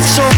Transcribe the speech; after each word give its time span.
It's 0.00 0.06
so 0.14 0.37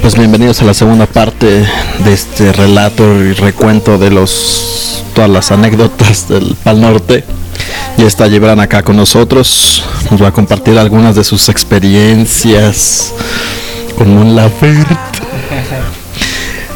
Pues 0.00 0.16
bienvenidos 0.16 0.62
a 0.62 0.64
la 0.64 0.74
segunda 0.74 1.06
parte 1.06 1.66
de 2.04 2.12
este 2.12 2.52
relato 2.52 3.16
y 3.16 3.32
recuento 3.32 3.98
de 3.98 4.10
los 4.10 5.04
todas 5.14 5.28
las 5.28 5.50
anécdotas 5.50 6.28
del 6.28 6.56
Pal 6.62 6.80
Norte. 6.80 7.24
Y 7.96 8.02
está 8.02 8.28
Gibran 8.28 8.60
acá 8.60 8.82
con 8.82 8.96
nosotros. 8.96 9.84
Nos 10.10 10.22
va 10.22 10.28
a 10.28 10.32
compartir 10.32 10.78
algunas 10.78 11.16
de 11.16 11.24
sus 11.24 11.48
experiencias 11.48 13.12
con 13.96 14.10
un 14.10 14.36
Laferte. 14.36 14.96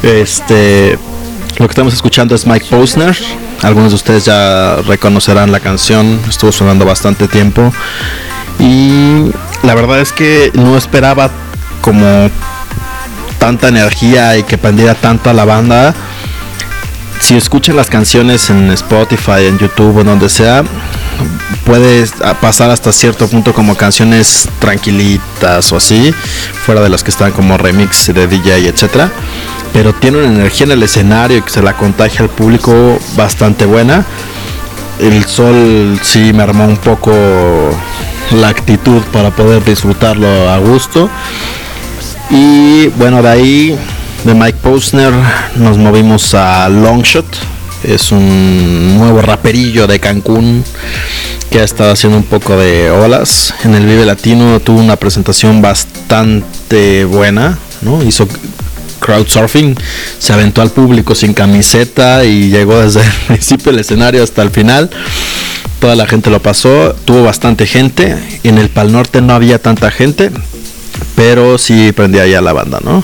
Este, 0.03 0.99
lo 1.57 1.67
que 1.67 1.71
estamos 1.71 1.93
escuchando 1.93 2.35
es 2.35 2.45
Mike 2.45 2.67
Posner. 2.69 3.17
Algunos 3.61 3.91
de 3.91 3.95
ustedes 3.95 4.25
ya 4.25 4.75
reconocerán 4.85 5.51
la 5.51 5.61
canción. 5.61 6.19
Estuvo 6.27 6.51
sonando 6.51 6.85
bastante 6.85 7.27
tiempo. 7.29 7.73
Y 8.59 9.31
la 9.63 9.75
verdad 9.75 10.01
es 10.01 10.11
que 10.11 10.51
no 10.53 10.77
esperaba 10.77 11.31
como 11.81 12.29
tanta 13.43 13.67
energía 13.67 14.37
y 14.37 14.43
que 14.43 14.57
prendiera 14.57 14.95
tanto 14.95 15.29
a 15.29 15.33
la 15.33 15.43
banda. 15.43 15.93
Si 17.19 17.35
escuchan 17.35 17.75
las 17.75 17.89
canciones 17.89 18.49
en 18.49 18.71
Spotify, 18.71 19.47
en 19.49 19.59
YouTube 19.59 19.97
o 19.97 20.03
donde 20.05 20.29
sea, 20.29 20.63
puede 21.65 22.05
pasar 22.39 22.69
hasta 22.69 22.93
cierto 22.93 23.27
punto 23.27 23.53
como 23.53 23.75
canciones 23.75 24.47
tranquilitas 24.59 25.73
o 25.73 25.75
así, 25.75 26.15
fuera 26.65 26.79
de 26.79 26.87
las 26.87 27.03
que 27.03 27.11
están 27.11 27.33
como 27.33 27.57
remix 27.57 28.13
de 28.13 28.27
DJ, 28.27 28.65
etcétera. 28.69 29.11
Pero 29.73 29.91
tiene 29.91 30.19
una 30.19 30.27
energía 30.27 30.67
en 30.67 30.71
el 30.71 30.83
escenario 30.83 31.39
y 31.39 31.41
que 31.41 31.49
se 31.49 31.61
la 31.61 31.73
contagia 31.73 32.21
al 32.21 32.29
público 32.29 32.97
bastante 33.17 33.65
buena. 33.65 34.05
El 34.99 35.25
sol 35.25 35.99
sí 36.01 36.31
me 36.31 36.43
armó 36.43 36.63
un 36.63 36.77
poco 36.77 37.11
la 38.31 38.47
actitud 38.47 39.01
para 39.11 39.31
poder 39.31 39.65
disfrutarlo 39.65 40.49
a 40.49 40.57
gusto. 40.59 41.09
Y 42.35 42.87
bueno, 42.97 43.21
de 43.21 43.29
ahí, 43.29 43.77
de 44.23 44.33
Mike 44.33 44.57
Posner, 44.63 45.13
nos 45.55 45.77
movimos 45.77 46.33
a 46.33 46.67
Longshot. 46.67 47.25
Es 47.83 48.11
un 48.11 48.97
nuevo 48.97 49.21
raperillo 49.21 49.85
de 49.85 49.99
Cancún 49.99 50.63
que 51.51 51.59
ha 51.59 51.63
estado 51.63 51.91
haciendo 51.91 52.17
un 52.17 52.23
poco 52.23 52.57
de 52.57 52.89
olas. 52.89 53.53
En 53.63 53.75
el 53.75 53.85
Vive 53.85 54.03
Latino 54.05 54.59
tuvo 54.61 54.79
una 54.79 54.95
presentación 54.95 55.61
bastante 55.61 57.05
buena, 57.05 57.59
¿no? 57.83 58.01
Hizo 58.03 58.27
crowdsurfing, 58.99 59.77
se 60.17 60.33
aventó 60.33 60.63
al 60.63 60.71
público 60.71 61.13
sin 61.13 61.35
camiseta 61.35 62.25
y 62.25 62.49
llegó 62.49 62.79
desde 62.79 63.01
el 63.01 63.11
principio 63.27 63.71
del 63.71 63.81
escenario 63.81 64.23
hasta 64.23 64.41
el 64.41 64.49
final 64.49 64.89
toda 65.83 65.97
la 65.97 66.07
gente 66.07 66.29
lo 66.29 66.41
pasó, 66.41 66.95
tuvo 67.03 67.23
bastante 67.23 67.65
gente, 67.67 68.15
en 68.45 68.57
el 68.57 68.69
Pal 68.69 68.93
Norte 68.93 69.19
no 69.19 69.33
había 69.33 69.61
tanta 69.61 69.91
gente, 69.91 70.31
pero 71.15 71.57
sí 71.57 71.91
prendía 71.91 72.25
ya 72.27 72.41
la 72.41 72.53
banda, 72.53 72.79
¿no? 72.83 73.03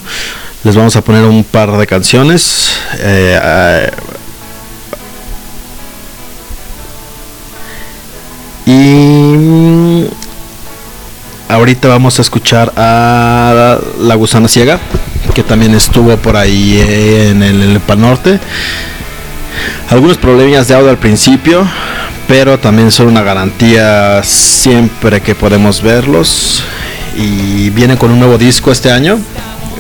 Les 0.64 0.76
vamos 0.76 0.96
a 0.96 1.02
poner 1.02 1.24
un 1.24 1.44
par 1.44 1.72
de 1.78 1.88
canciones. 1.88 2.70
Eh, 2.98 3.40
eh, 3.42 3.92
y 8.66 10.06
ahorita 11.48 11.88
vamos 11.88 12.20
a 12.20 12.22
escuchar 12.22 12.74
a 12.76 13.80
La 14.00 14.16
Gusana 14.16 14.48
Ciega, 14.48 14.80
que 15.34 15.44
también 15.44 15.74
estuvo 15.74 16.18
por 16.18 16.36
ahí 16.36 16.78
en 16.80 17.42
el, 17.42 17.64
en 17.64 17.72
el 17.72 17.80
Pal 17.80 18.02
Norte. 18.02 18.40
Algunos 19.90 20.18
problemas 20.18 20.68
de 20.68 20.76
audio 20.76 20.90
al 20.90 20.98
principio, 20.98 21.66
pero 22.28 22.60
también 22.60 22.92
son 22.92 23.08
una 23.08 23.24
garantía 23.24 24.22
siempre 24.24 25.22
que 25.22 25.36
podemos 25.36 25.82
verlos. 25.82 26.64
Y 27.18 27.70
vienen 27.72 27.98
con 27.98 28.12
un 28.12 28.20
nuevo 28.20 28.38
disco 28.38 28.72
este 28.72 28.92
año. 28.92 29.18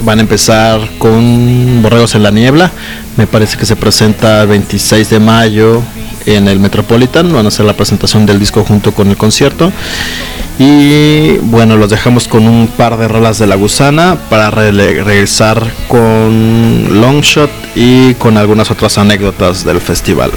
Van 0.03 0.19
a 0.19 0.21
empezar 0.21 0.79
con 0.97 1.81
Borregos 1.81 2.15
en 2.15 2.23
la 2.23 2.31
Niebla. 2.31 2.71
Me 3.17 3.27
parece 3.27 3.57
que 3.57 3.65
se 3.65 3.75
presenta 3.75 4.41
el 4.41 4.47
26 4.47 5.09
de 5.09 5.19
mayo 5.19 5.81
en 6.25 6.47
el 6.47 6.59
Metropolitan. 6.59 7.31
Van 7.33 7.45
a 7.45 7.49
hacer 7.49 7.65
la 7.65 7.73
presentación 7.73 8.25
del 8.25 8.39
disco 8.39 8.63
junto 8.63 8.93
con 8.93 9.09
el 9.09 9.17
concierto. 9.17 9.71
Y 10.57 11.37
bueno, 11.37 11.77
los 11.77 11.89
dejamos 11.89 12.27
con 12.27 12.45
un 12.45 12.67
par 12.67 12.97
de 12.97 13.07
rolas 13.07 13.39
de 13.39 13.47
la 13.47 13.55
gusana 13.55 14.17
para 14.29 14.51
regresar 14.51 15.65
con 15.87 16.99
Longshot 17.01 17.49
y 17.75 18.13
con 18.15 18.37
algunas 18.37 18.69
otras 18.69 18.97
anécdotas 18.97 19.63
del 19.63 19.79
festival. 19.79 20.31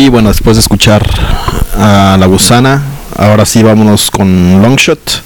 Y 0.00 0.08
bueno, 0.08 0.30
después 0.30 0.56
de 0.56 0.62
escuchar 0.62 1.06
a 1.76 2.16
La 2.18 2.24
Gusana, 2.24 2.82
ahora 3.18 3.44
sí 3.44 3.62
vámonos 3.62 4.10
con 4.10 4.62
Longshot. 4.62 5.22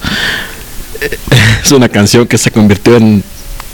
Es 1.62 1.71
una 1.71 1.88
canción 1.88 2.26
que 2.26 2.37
se 2.37 2.50
convirtió 2.50 2.97
en 2.97 3.23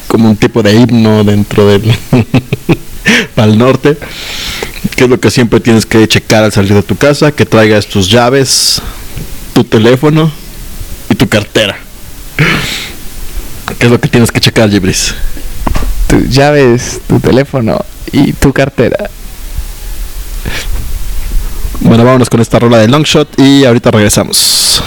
como 0.09 0.29
un 0.29 0.37
tipo 0.37 0.63
de 0.63 0.75
himno 0.75 1.25
dentro 1.25 1.67
del 1.67 1.91
Pal 3.35 3.57
Norte. 3.57 3.97
Que 4.95 5.05
es 5.05 5.11
lo 5.11 5.19
que 5.19 5.31
siempre 5.31 5.59
tienes 5.61 5.87
que 5.87 6.07
checar 6.07 6.45
al 6.45 6.53
salir 6.53 6.75
de 6.75 6.83
tu 6.83 6.97
casa, 6.97 7.33
que 7.33 7.47
traigas 7.47 7.87
tus 7.87 8.11
llaves, 8.11 8.83
tu 9.55 9.65
teléfono 9.65 10.31
y 11.09 11.15
tu 11.15 11.27
cartera. 11.31 11.79
¿Qué 13.79 13.87
es 13.87 13.91
lo 13.91 13.99
que 13.99 14.09
tienes 14.09 14.31
que 14.31 14.41
checar, 14.41 14.69
Gibris? 14.69 15.15
Tus 16.09 16.29
llaves, 16.29 17.01
tu 17.09 17.19
teléfono 17.21 17.83
y 18.13 18.35
tu 18.35 18.53
cartera. 18.53 19.09
Bueno, 21.83 22.05
vámonos 22.05 22.29
con 22.29 22.41
esta 22.41 22.59
rola 22.59 22.79
de 22.79 22.89
Longshot 22.89 23.39
y 23.39 23.65
ahorita 23.65 23.91
regresamos. 23.91 24.83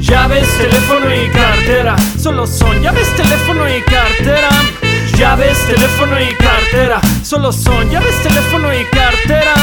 Llaves, 0.00 0.48
teléfono 0.58 1.06
y 1.14 1.28
cartera. 1.30 1.96
Solo 2.18 2.46
son 2.46 2.82
llaves, 2.82 3.08
teléfono 3.16 3.68
y 3.68 3.80
cartera. 3.82 4.48
Llaves, 5.16 5.66
teléfono 5.66 6.20
y 6.20 6.34
cartera. 6.34 7.00
Solo 7.22 7.52
son 7.52 7.88
llaves, 7.90 8.22
teléfono 8.22 8.74
y 8.74 8.84
cartera. 8.84 9.54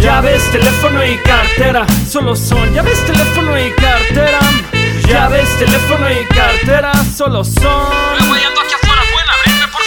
Llaves, 0.00 0.50
teléfono 0.52 1.04
y 1.04 1.16
cartera. 1.18 1.86
Solo 2.08 2.36
son 2.36 2.72
llaves, 2.72 3.04
teléfono 3.04 3.35
teléfono 5.58 6.10
y 6.10 6.24
cartera. 6.26 6.92
Solo 7.16 7.44
son. 7.44 8.16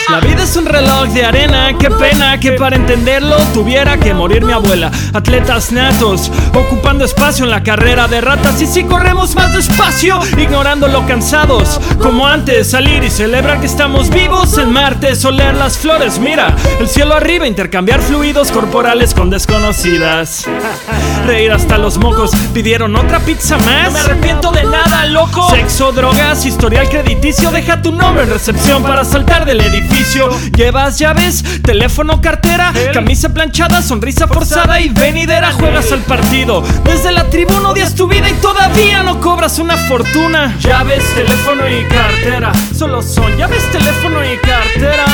La 0.10 0.20
vida 0.22 0.39
es 0.42 0.56
un 0.56 0.66
reloj 0.66 1.10
de 1.10 1.26
arena, 1.26 1.78
qué 1.78 1.90
pena 1.90 2.40
que 2.40 2.54
para 2.54 2.76
entenderlo 2.76 3.36
tuviera 3.54 3.98
que 3.98 4.14
morir 4.14 4.44
mi 4.44 4.54
abuela. 4.54 4.92
Atletas 5.14 5.72
natos, 5.72 6.32
ocupando 6.54 7.04
espacio 7.04 7.46
en 7.46 7.52
la 7.52 7.64
carrera 7.64 8.08
de 8.08 8.22
ratas. 8.22 8.62
Y 8.62 8.68
si 8.68 8.84
corremos 8.84 9.36
más 9.36 9.54
despacio, 9.54 10.20
ignorando 10.38 10.88
lo 10.88 11.06
cansados. 11.06 11.80
Como 12.02 12.26
antes, 12.26 12.72
salir 12.72 13.04
y 13.04 13.10
celebrar 13.10 13.60
que 13.60 13.66
estamos 13.66 14.10
vivos 14.10 14.58
en 14.58 14.72
martes, 14.72 15.24
oler 15.26 15.56
las 15.56 15.78
flores. 15.78 16.20
Mira, 16.20 16.56
el 16.80 16.88
cielo 16.88 17.16
arriba, 17.16 17.48
intercambiar 17.48 18.02
fluidos 18.02 18.52
corporales 18.52 19.14
con 19.14 19.30
desconocidas. 19.30 20.46
Reír 21.26 21.52
hasta 21.52 21.78
los 21.78 21.98
mocos, 21.98 22.32
pidieron 22.54 22.96
otra 22.96 23.20
pizza 23.20 23.58
más. 23.58 23.86
No 23.86 23.92
me 23.92 24.00
arrepiento 24.00 24.52
de 24.52 24.64
nada, 24.64 25.06
loco. 25.06 25.50
Sexo, 25.50 25.92
drogas, 25.92 26.46
historial 26.46 26.88
crediticio, 26.90 27.52
deja 27.52 27.82
tu 27.82 27.92
nombre 27.92 28.24
en 28.24 28.30
recepción 28.30 28.84
para 28.84 29.04
saltar 29.04 29.46
del 29.46 29.62
edificio. 29.62 30.29
Llevas 30.56 31.00
llaves, 31.00 31.44
teléfono, 31.64 32.22
cartera, 32.22 32.74
camisa 32.94 33.30
planchada, 33.30 33.82
sonrisa 33.82 34.28
forzada 34.28 34.80
y 34.80 34.90
venidera. 34.90 35.52
Juegas 35.54 35.92
al 35.92 36.02
partido. 36.02 36.64
Desde 36.84 37.12
la 37.12 37.30
tribuna 37.30 37.70
odias 37.70 37.96
tu 37.96 38.08
vida 38.08 38.30
y 38.30 38.34
todavía 38.34 39.04
no 39.04 39.20
cobras 39.20 39.60
una 39.60 39.78
fortuna. 39.78 40.56
Llaves, 40.60 41.04
teléfono 41.16 41.70
y 41.70 41.84
cartera. 41.86 42.52
Solo 42.76 43.02
son 43.02 43.38
llaves, 43.38 43.64
teléfono 43.72 44.24
y 44.24 44.38
cartera. 44.38 45.06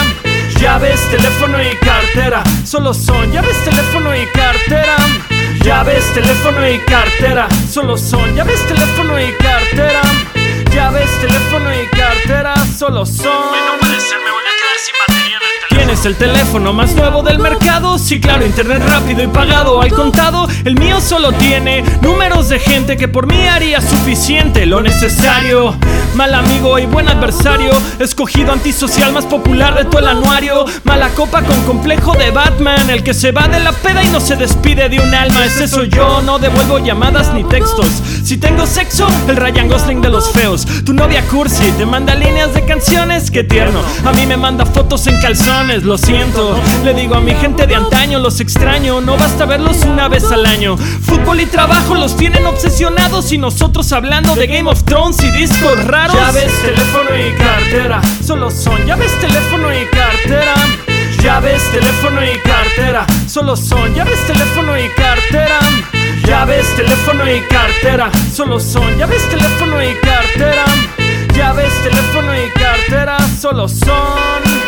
Llaves, 0.59 1.01
teléfono 1.11 1.61
y 1.61 1.75
cartera. 1.75 2.43
Solo 2.63 2.93
son 2.93 3.31
llaves, 3.31 3.63
teléfono 3.63 4.15
y 4.15 4.25
cartera. 4.27 4.95
Llaves, 5.61 6.13
teléfono 6.13 6.69
y 6.69 6.79
cartera. 6.79 7.47
Solo 7.69 7.97
son 7.97 8.35
llaves, 8.35 8.65
teléfono 8.67 9.19
y 9.19 9.31
cartera. 9.33 10.01
Llaves, 10.73 11.09
teléfono 11.21 11.69
y 11.73 11.87
cartera. 11.87 12.55
Solo 12.77 13.05
son. 13.05 14.44
Tienes 15.95 16.05
el 16.07 16.15
teléfono 16.17 16.73
más 16.73 16.93
nuevo 16.93 17.23
del 17.23 17.39
mercado, 17.39 17.97
sí 17.97 18.19
claro, 18.19 18.45
internet 18.45 18.83
rápido 18.85 19.23
y 19.23 19.27
pagado 19.27 19.81
al 19.81 19.93
contado. 19.93 20.45
El 20.65 20.77
mío 20.77 20.99
solo 20.99 21.31
tiene 21.31 21.85
números 22.01 22.49
de 22.49 22.59
gente 22.59 22.97
que 22.97 23.07
por 23.07 23.27
mí 23.27 23.47
haría 23.47 23.79
suficiente 23.79 24.65
lo 24.65 24.81
necesario. 24.81 25.77
Mal 26.15 26.33
amigo 26.33 26.79
y 26.79 26.85
buen 26.85 27.07
adversario, 27.07 27.71
escogido 27.99 28.51
antisocial 28.51 29.13
más 29.13 29.25
popular 29.25 29.75
de 29.75 29.85
todo 29.85 29.99
el 29.99 30.07
anuario. 30.07 30.65
Mala 30.83 31.09
copa 31.09 31.43
con 31.43 31.61
complejo 31.63 32.13
de 32.13 32.31
Batman, 32.31 32.89
el 32.89 33.03
que 33.03 33.13
se 33.13 33.31
va 33.31 33.47
de 33.47 33.59
la 33.59 33.71
peda 33.71 34.03
y 34.03 34.07
no 34.07 34.19
se 34.19 34.35
despide 34.35 34.89
de 34.89 34.99
un 34.99 35.13
alma. 35.13 35.45
Ese 35.45 35.67
soy 35.67 35.89
yo, 35.89 36.21
no 36.23 36.39
devuelvo 36.39 36.79
llamadas 36.79 37.33
ni 37.33 37.43
textos. 37.45 37.87
Si 38.23 38.37
tengo 38.37 38.65
sexo, 38.65 39.07
el 39.27 39.35
Ryan 39.37 39.69
Gosling 39.69 40.01
de 40.01 40.09
los 40.09 40.31
feos. 40.31 40.65
Tu 40.83 40.93
novia 40.93 41.21
Cursi 41.27 41.71
te 41.77 41.85
manda 41.85 42.15
líneas 42.15 42.53
de 42.53 42.65
canciones, 42.65 43.29
qué 43.29 43.43
tierno. 43.43 43.79
A 44.05 44.11
mí 44.13 44.25
me 44.25 44.35
manda 44.35 44.65
fotos 44.65 45.07
en 45.07 45.19
calzones, 45.21 45.84
lo 45.85 45.97
siento. 45.97 46.59
Le 46.83 46.93
digo 46.93 47.15
a 47.15 47.21
mi 47.21 47.33
gente 47.35 47.67
de 47.67 47.75
antaño, 47.75 48.19
los 48.19 48.39
extraño. 48.39 49.01
No 49.01 49.17
basta 49.17 49.45
verlos 49.45 49.83
una 49.85 50.07
vez 50.07 50.31
al 50.31 50.45
año. 50.45 50.77
Fútbol 50.77 51.41
y 51.41 51.45
trabajo 51.45 51.95
los 51.95 52.17
tienen 52.17 52.45
obsesionados 52.45 53.31
y 53.31 53.37
nosotros 53.37 53.91
hablando 53.91 54.35
de 54.35 54.47
Game 54.47 54.69
of 54.69 54.83
Thrones 54.83 55.23
y 55.23 55.31
discos 55.31 55.83
raros. 55.85 56.15
Llaves, 56.15 56.51
teléfono 56.61 57.09
y 57.15 57.33
cartera. 57.37 58.01
Solo 58.25 58.49
son 58.49 58.85
llaves, 58.85 59.11
teléfono 59.19 59.67
y 59.73 59.85
cartera. 59.85 60.55
Llaves, 61.21 61.71
teléfono 61.71 62.23
y 62.23 62.37
cartera. 62.39 63.05
Solo 63.27 63.55
son 63.55 63.93
llaves, 63.93 64.27
teléfono 64.27 64.77
y 64.77 64.89
cartera. 64.89 65.59
Llaves, 66.25 66.75
teléfono 66.75 67.31
y 67.31 67.41
cartera. 67.41 68.11
Solo 68.33 68.59
son 68.59 68.97
llaves, 68.97 69.29
teléfono 69.29 69.83
y 69.83 69.93
cartera. 69.95 70.65
Llaves, 71.35 71.73
teléfono 71.83 72.31
y 72.35 72.49
cartera. 72.59 73.17
Solo 73.39 73.67
son. 73.67 74.65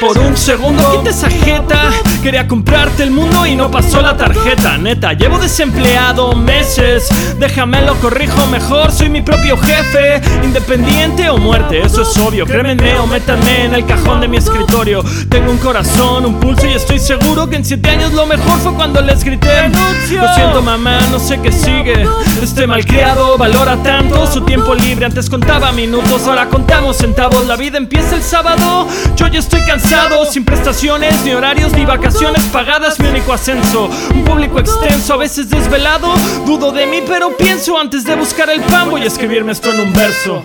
Por 0.00 0.18
un 0.18 0.36
segundo 0.36 0.98
quita 0.98 1.10
esa 1.10 1.30
jeta 1.30 1.90
Quería 2.22 2.46
comprarte 2.46 3.02
el 3.02 3.10
mundo 3.10 3.46
y 3.46 3.54
no 3.54 3.70
pasó 3.70 4.02
la 4.02 4.16
tarjeta. 4.16 4.76
Neta, 4.76 5.12
llevo 5.12 5.38
desempleado 5.38 6.34
meses. 6.34 7.08
Déjame 7.38 7.80
lo 7.82 7.94
corrijo 7.96 8.46
mejor 8.48 8.92
Soy 8.92 9.08
mi 9.08 9.22
propio 9.22 9.56
jefe. 9.56 10.20
Independiente 10.42 11.30
o 11.30 11.38
muerte, 11.38 11.80
eso 11.82 12.02
es 12.02 12.16
obvio. 12.18 12.44
Crémenme 12.44 12.98
o 12.98 13.06
métanme 13.06 13.64
en 13.64 13.74
el 13.74 13.86
cajón 13.86 14.20
de 14.20 14.28
mi 14.28 14.36
escritorio. 14.36 15.02
Tengo 15.30 15.50
un 15.50 15.58
corazón, 15.58 16.26
un 16.26 16.40
pulso 16.40 16.66
y 16.66 16.72
estoy 16.72 16.98
seguro 16.98 17.48
Que 17.48 17.56
en 17.56 17.64
siete 17.64 17.90
años 17.90 18.12
lo 18.12 18.26
mejor 18.26 18.58
fue 18.58 18.74
cuando 18.74 19.00
les 19.00 19.24
grité. 19.24 19.68
Lo 19.68 20.34
siento 20.34 20.62
mamá, 20.62 20.98
no 21.10 21.18
sé 21.18 21.40
qué 21.40 21.52
sigue. 21.52 22.06
Este 22.42 22.66
malcriado 22.66 23.38
valora 23.38 23.76
tanto 23.82 24.26
su 24.26 24.42
tiempo 24.42 24.74
libre. 24.74 25.06
Antes 25.06 25.30
contaba 25.30 25.72
minutos, 25.72 26.26
ahora 26.26 26.48
contamos 26.48 26.96
centavos. 26.96 27.46
La 27.46 27.56
vida 27.56 27.78
empieza 27.78 28.16
el 28.16 28.22
sábado. 28.22 28.88
Yo 29.16 29.28
ya 29.28 29.38
estoy 29.38 29.60
cansado 29.60 29.85
sin 30.30 30.44
prestaciones, 30.44 31.24
ni 31.24 31.32
horarios, 31.32 31.72
ni 31.72 31.84
vacaciones 31.84 32.42
pagadas, 32.46 32.98
mi 32.98 33.08
único 33.08 33.32
ascenso. 33.32 33.88
Un 34.12 34.24
público 34.24 34.58
extenso, 34.58 35.14
a 35.14 35.16
veces 35.16 35.48
desvelado. 35.48 36.14
Dudo 36.44 36.72
de 36.72 36.86
mí, 36.86 37.02
pero 37.06 37.36
pienso 37.36 37.78
antes 37.78 38.04
de 38.04 38.16
buscar 38.16 38.50
el 38.50 38.60
pan, 38.62 38.90
voy 38.90 39.02
a 39.02 39.06
escribirme 39.06 39.52
esto 39.52 39.72
en 39.72 39.80
un 39.80 39.92
verso. 39.92 40.44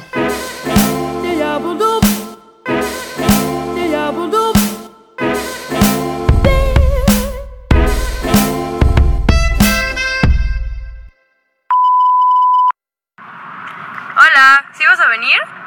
Hola, 14.14 14.66
¿sí 14.78 14.84
vas 14.86 15.00
a 15.00 15.08
venir? 15.10 15.61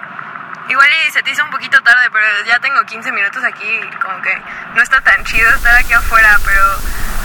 Igual 0.75 0.89
y 1.07 1.13
se 1.13 1.23
te 1.23 1.31
hizo 1.31 1.45
un 1.45 1.53
poquito 1.53 1.81
tarde, 1.83 2.11
pero 2.13 2.25
ya 2.49 2.59
tengo 2.59 2.85
15 2.85 3.13
minutos 3.13 3.45
aquí 3.45 3.63
y 3.63 3.97
como 4.03 4.21
que 4.23 4.31
no 4.75 4.83
está 4.83 5.01
tan 5.03 5.23
chido 5.23 5.49
estar 5.55 5.73
aquí 5.77 5.93
afuera, 5.93 6.37
pero 6.45 6.63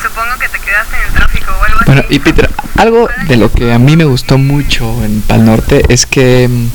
supongo 0.04 0.38
que 0.40 0.48
te 0.50 0.60
quedaste 0.60 0.96
en 0.96 1.08
el 1.08 1.14
tráfico 1.16 1.52
o 1.60 1.64
algo 1.64 1.78
así. 1.80 1.86
Bueno, 1.88 2.04
y 2.10 2.20
Peter, 2.20 2.48
algo 2.78 3.10
de 3.28 3.38
lo 3.38 3.52
que 3.52 3.74
a 3.74 3.80
mí 3.80 3.98
me 3.98 4.06
gustó 4.06 4.38
mucho 4.38 5.04
en 5.04 5.24
Pal 5.24 5.46
Norte 5.46 5.82
es 5.90 6.06
que 6.06 6.48
mm, 6.48 6.70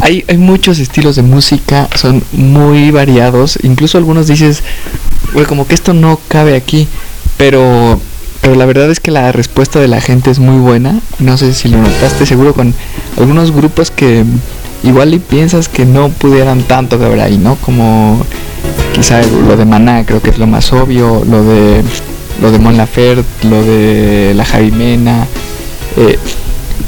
hay, 0.00 0.24
hay 0.26 0.38
muchos 0.38 0.80
estilos 0.80 1.14
de 1.14 1.22
música, 1.22 1.86
son 1.94 2.24
muy 2.32 2.90
variados, 2.90 3.56
incluso 3.62 3.96
algunos 3.96 4.26
dices, 4.26 4.64
güey, 5.34 5.46
como 5.46 5.68
que 5.68 5.74
esto 5.74 5.94
no 5.94 6.18
cabe 6.26 6.56
aquí, 6.56 6.88
pero 7.38 8.00
pero 8.40 8.54
la 8.54 8.64
verdad 8.64 8.90
es 8.90 9.00
que 9.00 9.10
la 9.10 9.32
respuesta 9.32 9.80
de 9.80 9.86
la 9.86 10.00
gente 10.00 10.30
es 10.30 10.38
muy 10.38 10.58
buena. 10.58 10.98
No 11.18 11.36
sé 11.36 11.52
si 11.52 11.68
lo 11.68 11.76
notaste, 11.76 12.24
seguro 12.24 12.54
con 12.54 12.74
algunos 13.18 13.52
grupos 13.52 13.90
que 13.90 14.24
igual 14.82 15.14
y 15.14 15.18
piensas 15.18 15.68
que 15.68 15.84
no 15.84 16.08
pudieran 16.08 16.62
tanto 16.62 16.98
ver 16.98 17.20
ahí, 17.20 17.38
¿no? 17.38 17.56
Como 17.56 18.24
quizá 18.94 19.22
lo 19.22 19.56
de 19.56 19.64
Maná 19.64 20.04
creo 20.04 20.20
que 20.20 20.30
es 20.30 20.38
lo 20.38 20.46
más 20.46 20.72
obvio, 20.72 21.24
lo 21.24 21.44
de 21.44 21.82
lo 22.40 22.50
de 22.50 22.58
Mon 22.58 22.76
Laferte, 22.76 23.48
lo 23.48 23.62
de 23.62 24.32
la 24.34 24.44
Jaimena, 24.44 25.26
eh, 25.96 26.18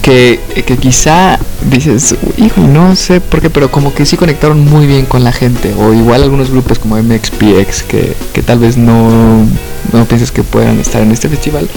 que, 0.01 0.41
que, 0.67 0.77
quizá 0.79 1.39
dices, 1.71 2.17
hijo, 2.37 2.63
no 2.63 2.97
sé 2.97 3.21
por 3.21 3.41
qué, 3.41 3.51
pero 3.51 3.71
como 3.71 3.95
que 3.95 4.07
sí 4.07 4.17
conectaron 4.17 4.65
muy 4.65 4.87
bien 4.87 5.07
con 5.07 5.23
la 5.23 5.33
gente, 5.33 5.75
o 5.79 5.93
igual 5.93 6.23
algunos 6.23 6.51
grupos 6.51 6.79
como 6.79 6.97
MXPX 6.97 7.83
que, 7.85 8.17
que 8.33 8.43
tal 8.43 8.59
vez 8.59 8.77
no, 8.77 9.47
no 9.93 10.05
piensas 10.07 10.33
que 10.33 10.43
puedan 10.43 10.81
estar 10.81 11.03
en 11.03 11.13
este 11.13 11.29
festival, 11.29 11.69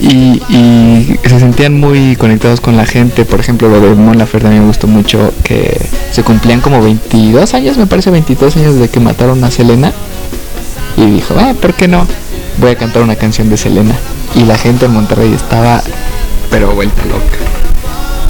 y, 0.00 1.18
se 1.24 1.40
sentían 1.40 1.78
muy 1.78 2.16
conectados 2.16 2.60
con 2.60 2.76
la 2.76 2.86
gente. 2.86 3.24
Por 3.24 3.40
ejemplo, 3.40 3.68
lo 3.68 3.80
de 3.80 3.94
Mon 3.94 4.18
Laferte 4.18 4.44
también 4.44 4.62
me 4.62 4.68
gustó 4.68 4.86
mucho 4.86 5.32
que 5.42 5.78
se 6.12 6.22
cumplían 6.22 6.60
como 6.60 6.82
22 6.82 7.54
años, 7.54 7.76
me 7.76 7.86
parece 7.86 8.10
22 8.10 8.56
años 8.56 8.76
de 8.76 8.88
que 8.88 9.00
mataron 9.00 9.42
a 9.44 9.50
Selena. 9.50 9.92
Y 10.96 11.06
dijo, 11.06 11.34
ah, 11.38 11.54
¿por 11.60 11.74
qué 11.74 11.88
no? 11.88 12.06
Voy 12.58 12.70
a 12.70 12.76
cantar 12.76 13.02
una 13.02 13.16
canción 13.16 13.50
de 13.50 13.56
Selena. 13.56 13.94
Y 14.34 14.44
la 14.44 14.56
gente 14.56 14.86
en 14.86 14.92
Monterrey 14.92 15.32
estaba, 15.32 15.82
pero 16.50 16.74
vuelta 16.74 17.02
loca. 17.04 17.46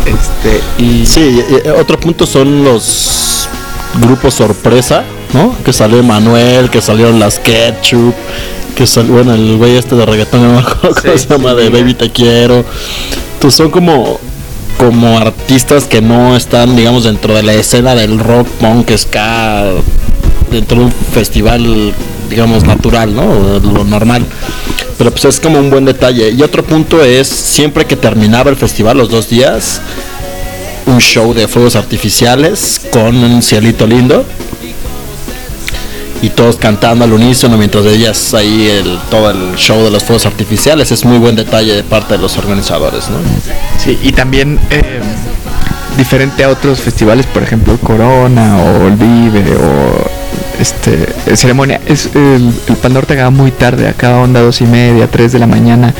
Este, 0.05 0.61
y. 0.83 1.07
Sí, 1.07 1.43
otro 1.79 1.99
punto 1.99 2.27
son 2.27 2.65
los 2.65 3.49
grupos 4.01 4.35
sorpresa, 4.35 5.05
¿no? 5.33 5.55
Que 5.65 5.73
salió 5.73 6.03
Manuel, 6.03 6.71
que 6.71 6.81
salieron 6.81 7.19
las 7.19 7.39
Ketchup 7.39 8.15
que 8.77 8.87
salió, 8.87 9.15
bueno, 9.15 9.35
el 9.35 9.57
güey 9.57 9.77
este 9.77 9.97
de 9.97 10.07
reggaetón, 10.07 10.55
no 10.55 10.62
cómo 10.81 10.95
se 10.95 11.17
llama, 11.17 11.55
de 11.55 11.69
Baby 11.71 11.95
Te 11.95 12.11
Quiero. 12.11 12.65
Entonces 13.35 13.57
son 13.57 13.71
como 13.71 14.21
como 14.79 15.17
artistas 15.19 15.85
que 15.85 16.03
no 16.03 16.37
están, 16.37 16.77
digamos, 16.77 17.05
dentro 17.05 17.35
de 17.35 17.43
la 17.43 17.55
escena 17.55 17.95
del 17.95 18.19
rock, 18.19 18.47
punk, 18.61 18.91
ska, 18.95 19.65
dentro 20.51 20.79
de 20.79 20.85
un 20.85 20.93
festival 20.93 21.95
digamos, 22.29 22.65
natural, 22.65 23.15
¿no? 23.15 23.59
Lo 23.61 23.85
normal. 23.85 24.25
Pero 24.99 25.11
pues 25.11 25.25
es 25.25 25.41
como 25.41 25.59
un 25.59 25.71
buen 25.71 25.85
detalle. 25.85 26.31
Y 26.31 26.43
otro 26.43 26.65
punto 26.65 27.03
es, 27.03 27.29
siempre 27.29 27.87
que 27.87 27.97
terminaba 27.97 28.51
el 28.51 28.57
festival, 28.57 28.99
los 28.99 29.11
dos 29.11 29.29
días, 29.29 29.81
un 30.87 31.01
show 31.01 31.35
de 31.35 31.49
fuegos 31.49 31.77
artificiales 31.77 32.81
con 32.93 33.17
un 33.17 33.43
cielito 33.43 33.87
lindo. 33.87 34.25
Y 36.27 36.31
todos 36.31 36.57
cantando 36.57 37.05
al 37.05 37.12
unísono 37.12 37.57
mientras 37.57 37.85
veías 37.85 38.35
ahí 38.35 38.69
el, 38.69 38.99
todo 39.11 39.31
el 39.31 39.55
show 39.55 39.85
de 39.85 39.93
los 39.93 40.03
fuegos 40.03 40.27
artificiales. 40.27 40.91
Es 40.91 41.05
muy 41.05 41.19
buen 41.19 41.37
detalle 41.37 41.73
de 41.73 41.85
parte 41.85 42.15
de 42.15 42.19
los 42.19 42.37
organizadores, 42.37 43.09
¿no? 43.09 43.19
Sí, 43.79 43.97
y 44.03 44.11
también 44.11 44.59
eh, 44.71 44.99
diferente 45.97 46.43
a 46.43 46.49
otros 46.49 46.81
festivales, 46.81 47.27
por 47.27 47.45
ejemplo 47.45 47.79
Corona 47.79 48.57
o 48.57 48.89
el 48.89 48.97
Vive 48.97 49.45
o 49.55 50.61
este 50.61 51.37
ceremonia. 51.37 51.81
Es 51.87 52.11
el, 52.17 52.53
el 52.83 52.93
Norte 52.93 53.12
acaba 53.12 53.31
muy 53.31 53.53
tarde, 53.53 53.87
acaba 53.87 54.19
onda 54.19 54.41
dos 54.41 54.61
y 54.61 54.67
media, 54.67 55.07
tres 55.07 55.31
de 55.31 55.39
la 55.39 55.47
mañana, 55.47 55.95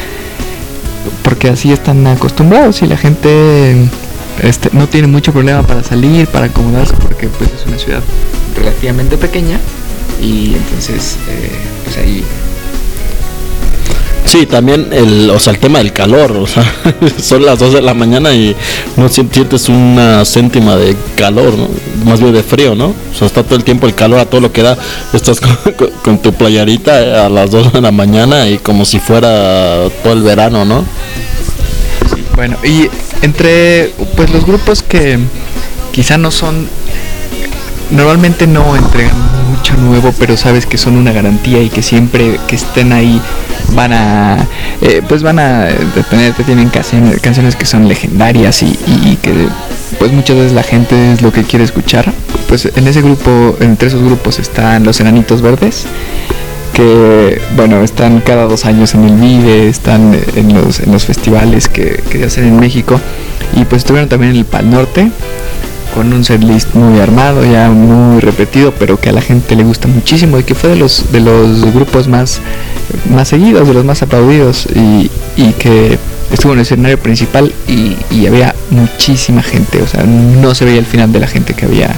porque 1.23 1.51
así 1.51 1.71
están 1.71 2.05
acostumbrados 2.09 2.83
y 2.83 2.89
la 2.89 2.97
gente 2.97 3.77
este, 4.43 4.71
no 4.73 4.89
tiene 4.89 5.07
mucho 5.07 5.33
problema 5.33 5.63
para 5.63 5.85
salir, 5.85 6.27
para 6.27 6.47
acomodarse, 6.47 6.95
porque 6.95 7.29
pues 7.29 7.53
es 7.53 7.65
una 7.65 7.79
ciudad 7.79 8.03
relativamente 8.57 9.17
pequeña 9.17 9.61
y 10.23 10.55
entonces 10.55 11.17
eh, 11.29 11.51
pues 11.85 11.97
ahí 11.99 12.25
Sí, 14.25 14.45
también 14.45 14.89
el, 14.93 15.31
o 15.31 15.39
sea, 15.39 15.53
el 15.53 15.61
tema 15.61 15.79
del 15.79 15.93
calor, 15.93 16.33
o 16.33 16.49
sea, 16.49 16.65
son 17.23 17.47
las 17.47 17.61
2 17.61 17.75
de 17.75 17.81
la 17.83 17.95
mañana 17.95 18.33
y 18.35 18.57
no 18.97 19.09
si- 19.09 19.27
sientes 19.31 19.69
una 19.69 20.25
céntima 20.25 20.75
de 20.75 20.97
calor, 21.15 21.55
¿no? 21.57 21.69
Más 22.05 22.19
bien 22.21 22.33
de 22.33 22.43
frío, 22.43 22.75
¿no? 22.75 22.87
O 22.87 23.17
sea, 23.17 23.29
está 23.29 23.45
todo 23.45 23.55
el 23.55 23.63
tiempo 23.63 23.87
el 23.87 23.95
calor 23.95 24.19
a 24.19 24.27
todo 24.27 24.41
lo 24.41 24.51
que 24.53 24.63
da. 24.63 24.77
Estás 25.13 25.41
con, 25.65 25.73
con- 25.75 25.91
con 26.03 26.19
tu 26.19 26.33
playarita 26.33 27.25
a 27.25 27.29
las 27.29 27.53
2 27.53 27.73
de 27.73 27.81
la 27.81 27.93
mañana 27.93 28.49
y 28.49 28.59
como 28.59 28.85
si 28.85 28.99
fuera 28.99 29.85
todo 30.03 30.15
el 30.15 30.23
verano, 30.23 30.65
¿no? 30.65 30.85
Bueno, 32.35 32.57
y 32.65 32.89
entre 33.23 33.93
pues 34.17 34.31
los 34.31 34.45
grupos 34.45 34.83
que 34.83 35.19
quizá 35.93 36.19
no 36.19 36.33
son 36.33 36.69
normalmente 37.91 38.47
no 38.47 38.77
entregan 38.77 39.17
mucho 39.51 39.77
nuevo, 39.77 40.13
pero 40.19 40.37
sabes 40.37 40.67
que 40.67 40.79
son 40.79 40.97
una 40.97 41.13
garantía 41.13 41.63
y 41.63 41.69
que 41.69 41.83
siempre 41.83 42.39
que 42.47 42.57
estén 42.57 42.93
ahí 42.93 43.21
van 43.73 43.93
a 43.93 44.47
eh, 44.81 45.03
pues 45.09 45.23
van 45.23 45.39
a 45.39 45.65
detenerte, 45.65 46.45
tienen 46.45 46.69
canciones, 46.69 47.21
canciones 47.21 47.57
que 47.57 47.67
son 47.67 47.89
legendarias 47.89 48.63
y, 48.63 49.19
que 49.23 49.33
pues 49.99 50.13
muchas 50.13 50.37
veces 50.37 50.53
la 50.53 50.63
gente 50.63 51.13
es 51.13 51.23
lo 51.23 51.33
que 51.33 51.43
quiere 51.45 51.65
escuchar. 51.65 52.13
Pues 52.49 52.67
en 52.77 52.87
ese 52.87 53.03
grupo, 53.03 53.57
entre 53.61 53.89
esos 53.89 54.03
grupos 54.03 54.39
están 54.39 54.85
los 54.85 55.01
Enanitos 55.01 55.43
Verdes 55.43 55.87
que 56.73 57.41
bueno 57.57 57.83
están 57.83 58.21
cada 58.21 58.45
dos 58.45 58.67
años 58.67 58.95
en 58.95 59.05
el 59.05 59.15
Vive, 59.15 59.69
están 59.69 60.15
en 60.35 60.53
los, 60.53 60.81
en 60.81 60.93
los 60.93 61.07
festivales 61.07 61.69
que, 61.69 62.03
que 62.11 62.25
hacen 62.25 62.45
en 62.45 62.61
México 62.61 63.01
y 63.55 63.65
pues 63.65 63.81
estuvieron 63.81 64.11
también 64.11 64.33
en 64.33 64.39
el 64.39 64.45
Pal 64.45 64.71
Norte 64.71 65.11
con 65.97 66.13
un 66.13 66.25
setlist 66.25 66.75
muy 66.75 67.01
armado, 67.01 67.43
ya 67.43 67.71
muy 67.71 68.21
repetido, 68.21 68.71
pero 68.79 69.01
que 69.01 69.09
a 69.09 69.13
la 69.13 69.23
gente 69.23 69.57
le 69.57 69.65
gusta 69.65 69.89
muchísimo 69.89 70.39
y 70.39 70.45
que 70.45 70.55
fue 70.55 70.69
de 70.69 70.77
los 70.77 71.11
de 71.11 71.21
los 71.21 71.65
grupos 71.73 72.07
más 72.07 72.43
más 73.11 73.29
seguidos, 73.29 73.67
de 73.67 73.73
los 73.73 73.83
más 73.83 74.03
aplaudidos 74.03 74.67
y, 74.75 75.11
que 75.59 75.99
estuvo 76.31 76.53
en 76.53 76.59
el 76.59 76.63
escenario 76.65 76.99
principal 76.99 77.51
y, 77.67 78.27
había 78.27 78.55
muchísima 78.69 79.43
gente, 79.43 79.81
o 79.81 79.87
sea, 79.87 80.03
no 80.05 80.55
se 80.55 80.67
veía 80.67 80.81
el 80.81 80.85
final 80.85 81.13
de 81.13 81.21
la 81.21 81.29
gente 81.29 81.55
que 81.55 81.65
había 81.65 81.89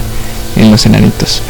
en 0.55 0.71
los 0.71 0.87
enanitos. 0.87 1.43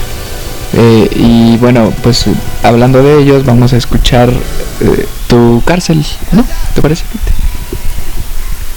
Eh, 0.72 1.08
y 1.16 1.56
bueno, 1.58 1.92
pues 2.02 2.24
hablando 2.62 3.02
de 3.02 3.20
ellos, 3.22 3.44
vamos 3.44 3.74
a 3.74 3.76
escuchar 3.76 4.30
eh, 4.30 5.06
tu 5.26 5.62
cárcel, 5.66 6.02
¿no? 6.32 6.46
¿Te 6.74 6.80
parece? 6.80 7.04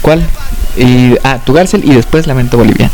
¿Cuál? 0.02 0.28
Y, 0.76 1.16
ah, 1.24 1.40
tu 1.46 1.54
cárcel 1.54 1.84
y 1.86 1.94
después 1.94 2.28
Lamento 2.28 2.58
Boliviano. 2.58 2.92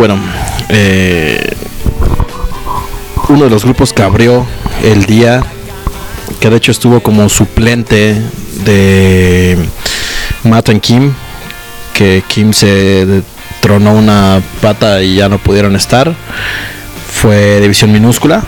Bueno, 0.00 0.18
eh, 0.70 1.54
uno 3.28 3.44
de 3.44 3.50
los 3.50 3.64
grupos 3.66 3.92
que 3.92 4.02
abrió 4.02 4.46
el 4.82 5.04
día, 5.04 5.42
que 6.40 6.48
de 6.48 6.56
hecho 6.56 6.72
estuvo 6.72 7.02
como 7.02 7.28
suplente 7.28 8.18
de 8.64 9.58
Matt 10.44 10.70
and 10.70 10.80
Kim, 10.80 11.12
que 11.92 12.24
Kim 12.26 12.54
se 12.54 13.20
tronó 13.60 13.92
una 13.92 14.40
pata 14.62 15.02
y 15.02 15.16
ya 15.16 15.28
no 15.28 15.36
pudieron 15.36 15.76
estar, 15.76 16.14
fue 17.12 17.60
División 17.60 17.92
Minúscula, 17.92 18.42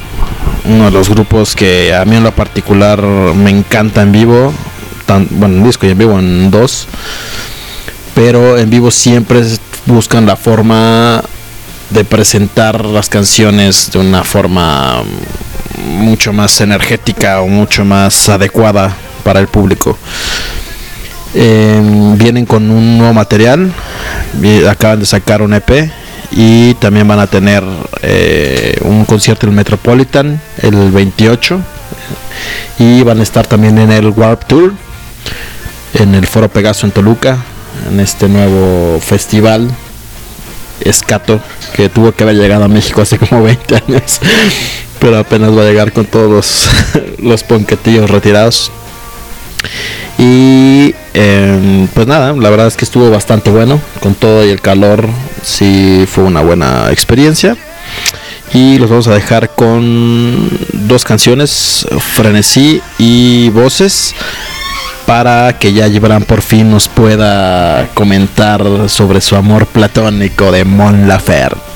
uno 0.65 0.87
de 0.87 0.91
los 0.91 1.11
grupos 1.11 1.55
que 1.55 1.95
a 1.95 2.07
mí 2.07 2.17
en 2.17 2.25
lo 2.25 2.33
particular 2.33 3.03
me 3.03 3.51
encanta 3.51 4.01
en 4.01 4.13
vivo, 4.13 4.55
bueno, 5.33 5.57
en 5.57 5.65
disco 5.65 5.85
y 5.87 5.91
en 5.91 5.99
vivo 5.99 6.19
en 6.19 6.51
dos, 6.51 6.89
pero 8.15 8.57
en 8.57 8.71
vivo 8.71 8.91
siempre 8.91 9.43
buscan 9.85 10.25
la 10.25 10.37
forma 10.37 11.23
de 11.93 12.05
presentar 12.05 12.85
las 12.85 13.09
canciones 13.09 13.91
de 13.93 13.99
una 13.99 14.25
forma 14.25 15.03
mucho 15.87 16.33
más 16.33 16.61
energética 16.61 17.41
o 17.41 17.49
mucho 17.49 17.85
más 17.85 18.29
adecuada 18.29 18.97
para 19.25 19.41
el 19.41 19.49
público. 19.49 19.99
Eh, 21.35 21.81
vienen 22.17 22.47
con 22.47 22.71
un 22.71 22.99
nuevo 22.99 23.15
material, 23.15 23.73
acaban 24.69 25.01
de 25.01 25.07
sacar 25.07 25.43
un 25.43 25.55
EP 25.55 25.91
y 26.31 26.75
también 26.75 27.07
van 27.09 27.21
a 27.21 27.27
tener 27.27 27.63
eh, 28.03 28.77
un 28.83 29.05
concierto 29.05 29.47
en 29.47 29.51
el 29.53 29.57
Metropolitan 29.57 30.41
el 30.59 30.91
28 30.91 31.61
y 32.79 33.03
van 33.03 33.21
a 33.21 33.23
estar 33.23 33.47
también 33.47 33.79
en 33.79 33.93
el 33.93 34.09
Warp 34.09 34.45
Tour 34.47 34.73
en 35.95 36.15
el 36.15 36.27
Foro 36.27 36.49
Pegaso 36.49 36.87
en 36.87 36.93
Toluca 36.93 37.39
en 37.91 38.01
este 38.01 38.29
nuevo 38.29 38.99
festival 39.01 39.71
escato 40.85 41.41
que 41.75 41.89
tuvo 41.89 42.13
que 42.13 42.25
haber 42.25 42.37
llegado 42.37 42.65
a 42.65 42.69
México 42.69 43.03
hace 43.03 43.19
como 43.19 43.43
20 43.43 43.77
años 43.77 44.21
pero 44.99 45.19
apenas 45.19 45.57
va 45.57 45.63
a 45.63 45.65
llegar 45.65 45.93
con 45.93 46.07
todos 46.07 46.31
los, 46.31 46.69
los 47.19 47.43
ponquetillos 47.43 48.09
retirados 48.09 48.71
y 50.19 50.95
eh, 51.15 51.89
pues 51.95 52.07
nada, 52.07 52.33
la 52.33 52.51
verdad 52.51 52.67
es 52.67 52.77
que 52.77 52.85
estuvo 52.85 53.11
bastante 53.11 53.51
bueno. 53.51 53.81
Con 54.01 54.15
todo 54.15 54.47
y 54.47 54.51
el 54.51 54.61
calor, 54.61 55.09
sí 55.43 56.07
fue 56.09 56.25
una 56.25 56.43
buena 56.43 56.91
experiencia. 56.91 57.57
Y 58.55 58.79
los 58.79 58.91
vamos 58.91 59.09
a 59.09 59.15
dejar 59.15 59.55
con 59.55 60.49
dos 60.73 61.05
canciones, 61.05 61.87
Frenesí 61.99 62.83
y 62.99 63.49
Voces, 63.49 64.15
para 65.07 65.59
que 65.59 65.73
ya 65.73 65.89
Gibran 65.89 66.25
por 66.25 66.43
fin 66.43 66.71
nos 66.71 66.89
pueda 66.89 67.89
comentar 67.95 68.89
sobre 68.89 69.21
su 69.21 69.37
amor 69.37 69.67
platónico 69.67 70.53
de 70.53 70.65
Mon 70.65 71.09
Laferte. 71.09 71.72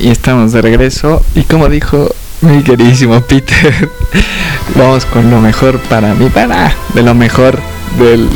Y 0.00 0.10
estamos 0.10 0.52
de 0.52 0.62
regreso. 0.62 1.22
Y 1.34 1.42
como 1.42 1.68
dijo 1.68 2.08
mi 2.40 2.62
queridísimo 2.62 3.20
Peter, 3.22 3.90
vamos 4.76 5.04
con 5.06 5.30
lo 5.30 5.40
mejor 5.40 5.78
para 5.80 6.14
mí, 6.14 6.28
para 6.28 6.74
de 6.94 7.02
lo 7.02 7.14
mejor 7.14 7.58
del, 7.98 8.28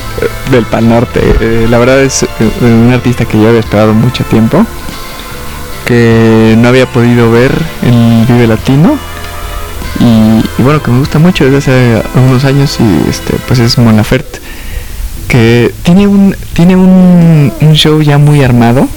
del 0.50 0.64
Pal 0.64 0.88
Norte. 0.88 1.20
Eh, 1.40 1.66
la 1.68 1.78
verdad 1.78 2.00
es 2.00 2.22
eh, 2.22 2.28
un 2.60 2.92
artista 2.92 3.24
que 3.24 3.40
yo 3.40 3.48
había 3.48 3.60
esperado 3.60 3.92
mucho 3.94 4.24
tiempo, 4.24 4.64
que 5.84 6.54
no 6.58 6.68
había 6.68 6.86
podido 6.86 7.30
ver 7.30 7.52
en 7.82 8.26
Vive 8.26 8.46
Latino. 8.46 8.96
Y, 10.00 10.62
bueno, 10.62 10.82
que 10.82 10.90
me 10.90 11.00
gusta 11.00 11.18
mucho 11.18 11.44
desde 11.44 11.58
hace 11.58 12.02
algunos 12.14 12.44
años 12.44 12.78
y 12.78 13.10
este 13.10 13.34
pues 13.48 13.58
es 13.58 13.78
Mon 13.78 13.96
Laferte 13.96 14.38
que 15.26 15.72
tiene 15.82 16.06
un 16.06 16.36
tiene 16.54 16.76
un, 16.76 17.52
un 17.60 17.74
show 17.74 18.00
ya 18.00 18.16
muy 18.16 18.42
armado 18.42 18.88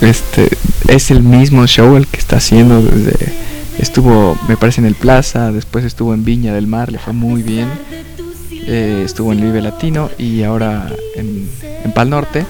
este 0.00 0.48
es 0.88 1.10
el 1.10 1.22
mismo 1.22 1.66
show 1.66 1.96
el 1.96 2.06
que 2.06 2.18
está 2.18 2.36
haciendo 2.36 2.82
desde 2.82 3.32
estuvo 3.78 4.36
me 4.48 4.56
parece 4.56 4.80
en 4.80 4.86
el 4.86 4.94
Plaza 4.94 5.52
después 5.52 5.84
estuvo 5.84 6.14
en 6.14 6.24
Viña 6.24 6.54
del 6.54 6.66
Mar 6.66 6.90
le 6.90 6.98
fue 6.98 7.12
muy 7.12 7.42
bien 7.42 7.68
eh, 8.50 9.02
estuvo 9.04 9.32
en 9.32 9.40
Vive 9.40 9.60
Latino 9.60 10.10
y 10.18 10.42
ahora 10.42 10.90
en, 11.14 11.48
en 11.84 11.92
Pal 11.92 12.10
Norte 12.10 12.46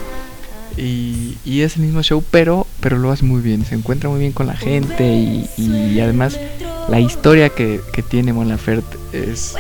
y, 0.77 1.37
y 1.45 1.63
es 1.63 1.77
el 1.77 1.83
mismo 1.83 2.03
show 2.03 2.25
pero 2.31 2.67
pero 2.81 2.97
lo 2.97 3.11
hace 3.11 3.25
muy 3.25 3.43
bien 3.43 3.65
se 3.65 3.75
encuentra 3.75 4.09
muy 4.09 4.21
bien 4.21 4.33
con 4.33 4.47
la 4.47 4.57
gente 4.57 5.05
y, 5.05 5.51
y 5.57 6.01
además 6.01 6.39
la 6.89 7.01
historia 7.01 7.51
que, 7.51 7.81
que 7.93 8.03
tiene 8.03 8.33
Mon 8.33 8.49
Laferte 8.49 8.97
es 9.13 9.57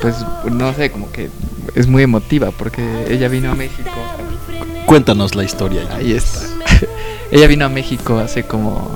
pues 0.00 0.16
no 0.50 0.74
sé 0.74 0.90
como 0.90 1.10
que 1.12 1.30
es 1.76 1.86
muy 1.86 2.02
emotiva 2.02 2.50
porque 2.50 2.82
ella 3.08 3.28
vino 3.28 3.52
a 3.52 3.54
México 3.54 3.90
Cuéntanos 4.86 5.34
la 5.34 5.44
historia. 5.44 5.88
Ahí 5.94 6.12
está. 6.12 6.53
Ella 7.30 7.46
vino 7.46 7.64
a 7.64 7.68
México 7.68 8.18
hace 8.18 8.44
como 8.44 8.90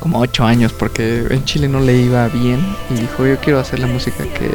como 0.00 0.18
ocho 0.18 0.44
años 0.44 0.72
porque 0.72 1.26
en 1.30 1.44
Chile 1.44 1.68
no 1.68 1.78
le 1.78 1.94
iba 1.96 2.26
bien 2.26 2.58
y 2.90 2.94
dijo 2.94 3.24
yo 3.24 3.38
quiero 3.38 3.60
hacer 3.60 3.78
la 3.78 3.86
música 3.86 4.24
que, 4.24 4.50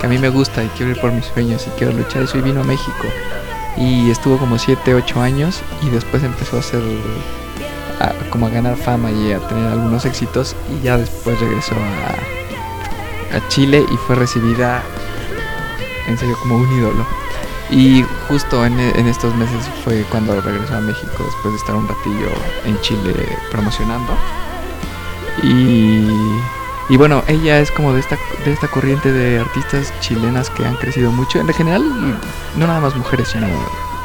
que 0.00 0.06
a 0.06 0.08
mí 0.08 0.16
me 0.18 0.30
gusta 0.30 0.64
y 0.64 0.68
quiero 0.68 0.92
ir 0.92 1.00
por 1.00 1.12
mis 1.12 1.26
sueños 1.26 1.66
y 1.66 1.70
quiero 1.78 1.92
luchar 1.92 2.22
eso 2.22 2.38
y 2.38 2.40
vino 2.40 2.62
a 2.62 2.64
México. 2.64 3.04
Y 3.76 4.10
estuvo 4.10 4.38
como 4.38 4.58
siete 4.58 4.94
ocho 4.94 5.20
años 5.20 5.60
y 5.82 5.90
después 5.90 6.22
empezó 6.22 6.56
a 6.56 6.60
hacer 6.60 6.80
a- 8.00 8.14
como 8.30 8.46
a 8.46 8.50
ganar 8.50 8.76
fama 8.76 9.10
y 9.10 9.32
a 9.32 9.38
tener 9.46 9.66
algunos 9.66 10.06
éxitos 10.06 10.56
y 10.70 10.84
ya 10.84 10.96
después 10.96 11.38
regresó 11.38 11.74
a, 11.74 13.36
a 13.36 13.48
Chile 13.48 13.84
y 13.92 13.96
fue 14.06 14.16
recibida 14.16 14.82
en 16.08 16.16
serio 16.18 16.36
como 16.40 16.56
un 16.56 16.78
ídolo 16.78 17.06
y 17.72 18.04
justo 18.28 18.66
en, 18.66 18.78
en 18.78 19.06
estos 19.06 19.34
meses 19.34 19.64
fue 19.82 20.04
cuando 20.10 20.38
regresó 20.40 20.76
a 20.76 20.80
México 20.80 21.24
después 21.24 21.54
de 21.54 21.56
estar 21.58 21.74
un 21.74 21.88
ratillo 21.88 22.30
en 22.66 22.78
Chile 22.82 23.14
promocionando. 23.50 24.14
Y, 25.42 26.06
y 26.90 26.96
bueno, 26.98 27.24
ella 27.28 27.60
es 27.60 27.70
como 27.70 27.94
de 27.94 28.00
esta, 28.00 28.18
de 28.44 28.52
esta 28.52 28.68
corriente 28.68 29.10
de 29.10 29.40
artistas 29.40 29.90
chilenas 30.00 30.50
que 30.50 30.66
han 30.66 30.76
crecido 30.76 31.10
mucho. 31.12 31.40
En 31.40 31.48
general, 31.48 31.82
no 32.56 32.66
nada 32.66 32.80
más 32.80 32.94
mujeres, 32.94 33.28
sino 33.28 33.46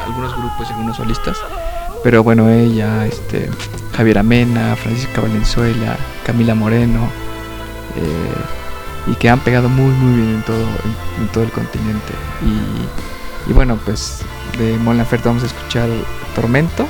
algunos 0.02 0.34
grupos 0.34 0.70
y 0.70 0.72
algunos 0.72 0.96
solistas. 0.96 1.36
Pero 2.02 2.22
bueno, 2.22 2.48
ella, 2.48 3.06
este, 3.06 3.50
Javier 3.94 4.18
Amena, 4.18 4.76
Francisca 4.76 5.20
Valenzuela, 5.20 5.98
Camila 6.24 6.54
Moreno, 6.54 7.10
eh, 7.96 9.10
y 9.12 9.14
que 9.16 9.28
han 9.28 9.40
pegado 9.40 9.68
muy 9.68 9.92
muy 9.92 10.22
bien 10.22 10.36
en 10.36 10.42
todo, 10.44 10.66
en 11.20 11.28
todo 11.32 11.44
el 11.44 11.50
continente. 11.50 12.14
Y, 12.42 13.17
y 13.46 13.52
bueno, 13.52 13.78
pues 13.84 14.20
de 14.58 14.76
Mon 14.78 14.98
Laferte 14.98 15.28
vamos 15.28 15.42
a 15.42 15.46
escuchar 15.46 15.88
Tormento 16.34 16.86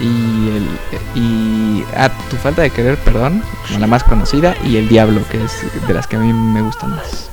y 0.00 0.48
el 0.48 0.66
y 1.14 1.84
ah, 1.96 2.10
tu 2.30 2.36
falta 2.36 2.62
de 2.62 2.70
querer, 2.70 2.96
perdón, 2.98 3.42
como 3.66 3.80
la 3.80 3.86
más 3.86 4.02
conocida 4.04 4.56
y 4.64 4.76
El 4.76 4.88
Diablo, 4.88 5.20
que 5.30 5.44
es 5.44 5.86
de 5.86 5.94
las 5.94 6.06
que 6.06 6.16
a 6.16 6.18
mí 6.20 6.32
me 6.32 6.62
gustan 6.62 6.90
más. 6.90 7.28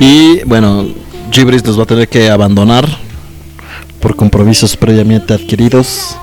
Y 0.00 0.42
bueno, 0.44 0.86
Gibris 1.30 1.64
nos 1.64 1.78
va 1.78 1.84
a 1.84 1.86
tener 1.86 2.08
que 2.08 2.30
abandonar 2.30 2.86
por 4.00 4.16
compromisos 4.16 4.76
previamente 4.76 5.32
adquiridos. 5.34 6.16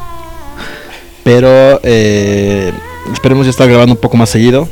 Pero 1.23 1.79
eh, 1.83 2.71
esperemos 3.11 3.45
ya 3.45 3.49
estar 3.51 3.67
grabando 3.67 3.93
un 3.93 3.99
poco 4.01 4.17
más 4.17 4.29
seguido. 4.29 4.67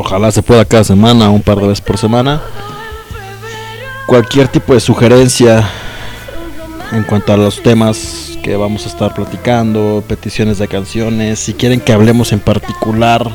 Ojalá 0.00 0.30
se 0.30 0.44
pueda 0.44 0.64
cada 0.64 0.84
semana, 0.84 1.28
un 1.28 1.42
par 1.42 1.58
de 1.58 1.66
veces 1.66 1.80
por 1.80 1.98
semana. 1.98 2.40
Cualquier 4.06 4.46
tipo 4.46 4.72
de 4.72 4.78
sugerencia 4.78 5.68
en 6.92 7.02
cuanto 7.02 7.32
a 7.32 7.36
los 7.36 7.60
temas 7.64 8.38
que 8.40 8.56
vamos 8.56 8.86
a 8.86 8.90
estar 8.90 9.12
platicando, 9.12 10.04
peticiones 10.06 10.58
de 10.58 10.68
canciones, 10.68 11.40
si 11.40 11.52
quieren 11.52 11.80
que 11.80 11.92
hablemos 11.92 12.30
en 12.30 12.38
particular 12.38 13.28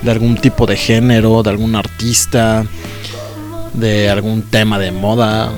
de 0.00 0.10
algún 0.10 0.38
tipo 0.38 0.64
de 0.64 0.78
género, 0.78 1.42
de 1.42 1.50
algún 1.50 1.76
artista, 1.76 2.64
de 3.74 4.08
algún 4.08 4.40
tema 4.40 4.78
de 4.78 4.92
moda, 4.92 5.52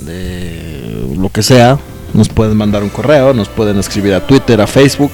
de 0.00 1.14
lo 1.16 1.28
que 1.28 1.44
sea, 1.44 1.78
nos 2.12 2.28
pueden 2.28 2.56
mandar 2.56 2.82
un 2.82 2.88
correo, 2.88 3.32
nos 3.34 3.48
pueden 3.48 3.78
escribir 3.78 4.14
a 4.14 4.26
Twitter, 4.26 4.60
a 4.60 4.66
Facebook, 4.66 5.12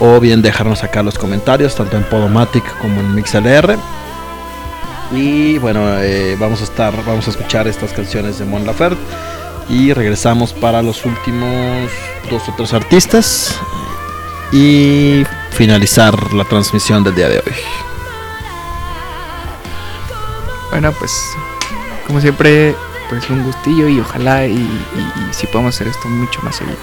o 0.00 0.20
bien 0.20 0.42
dejarnos 0.42 0.82
acá 0.82 1.02
los 1.02 1.18
comentarios, 1.18 1.74
tanto 1.74 1.96
en 1.96 2.04
Podomatic 2.04 2.64
como 2.78 3.00
en 3.00 3.14
MixLR. 3.14 3.76
Y 5.12 5.58
bueno, 5.58 5.98
eh, 6.00 6.36
vamos 6.38 6.60
a 6.60 6.64
estar, 6.64 6.92
vamos 7.04 7.26
a 7.28 7.30
escuchar 7.30 7.66
estas 7.68 7.92
canciones 7.92 8.38
de 8.38 8.44
Mon 8.44 8.66
Laferte 8.66 9.00
y 9.68 9.92
regresamos 9.92 10.52
para 10.52 10.82
los 10.82 11.04
últimos 11.04 11.90
dos 12.30 12.48
o 12.48 12.54
tres 12.56 12.72
artistas 12.72 13.56
y 14.52 15.24
finalizar 15.52 16.32
la 16.32 16.44
transmisión 16.44 17.02
del 17.04 17.14
día 17.14 17.28
de 17.28 17.38
hoy. 17.38 17.52
Bueno, 20.70 20.92
pues 20.92 21.12
como 22.06 22.20
siempre, 22.20 22.74
pues 23.08 23.28
un 23.30 23.44
gustillo 23.44 23.88
y 23.88 24.00
ojalá 24.00 24.46
y, 24.46 24.52
y- 24.56 25.32
si 25.32 25.46
podemos 25.46 25.74
hacer 25.74 25.88
esto 25.88 26.08
mucho 26.08 26.40
más 26.42 26.56
seguido. 26.56 26.76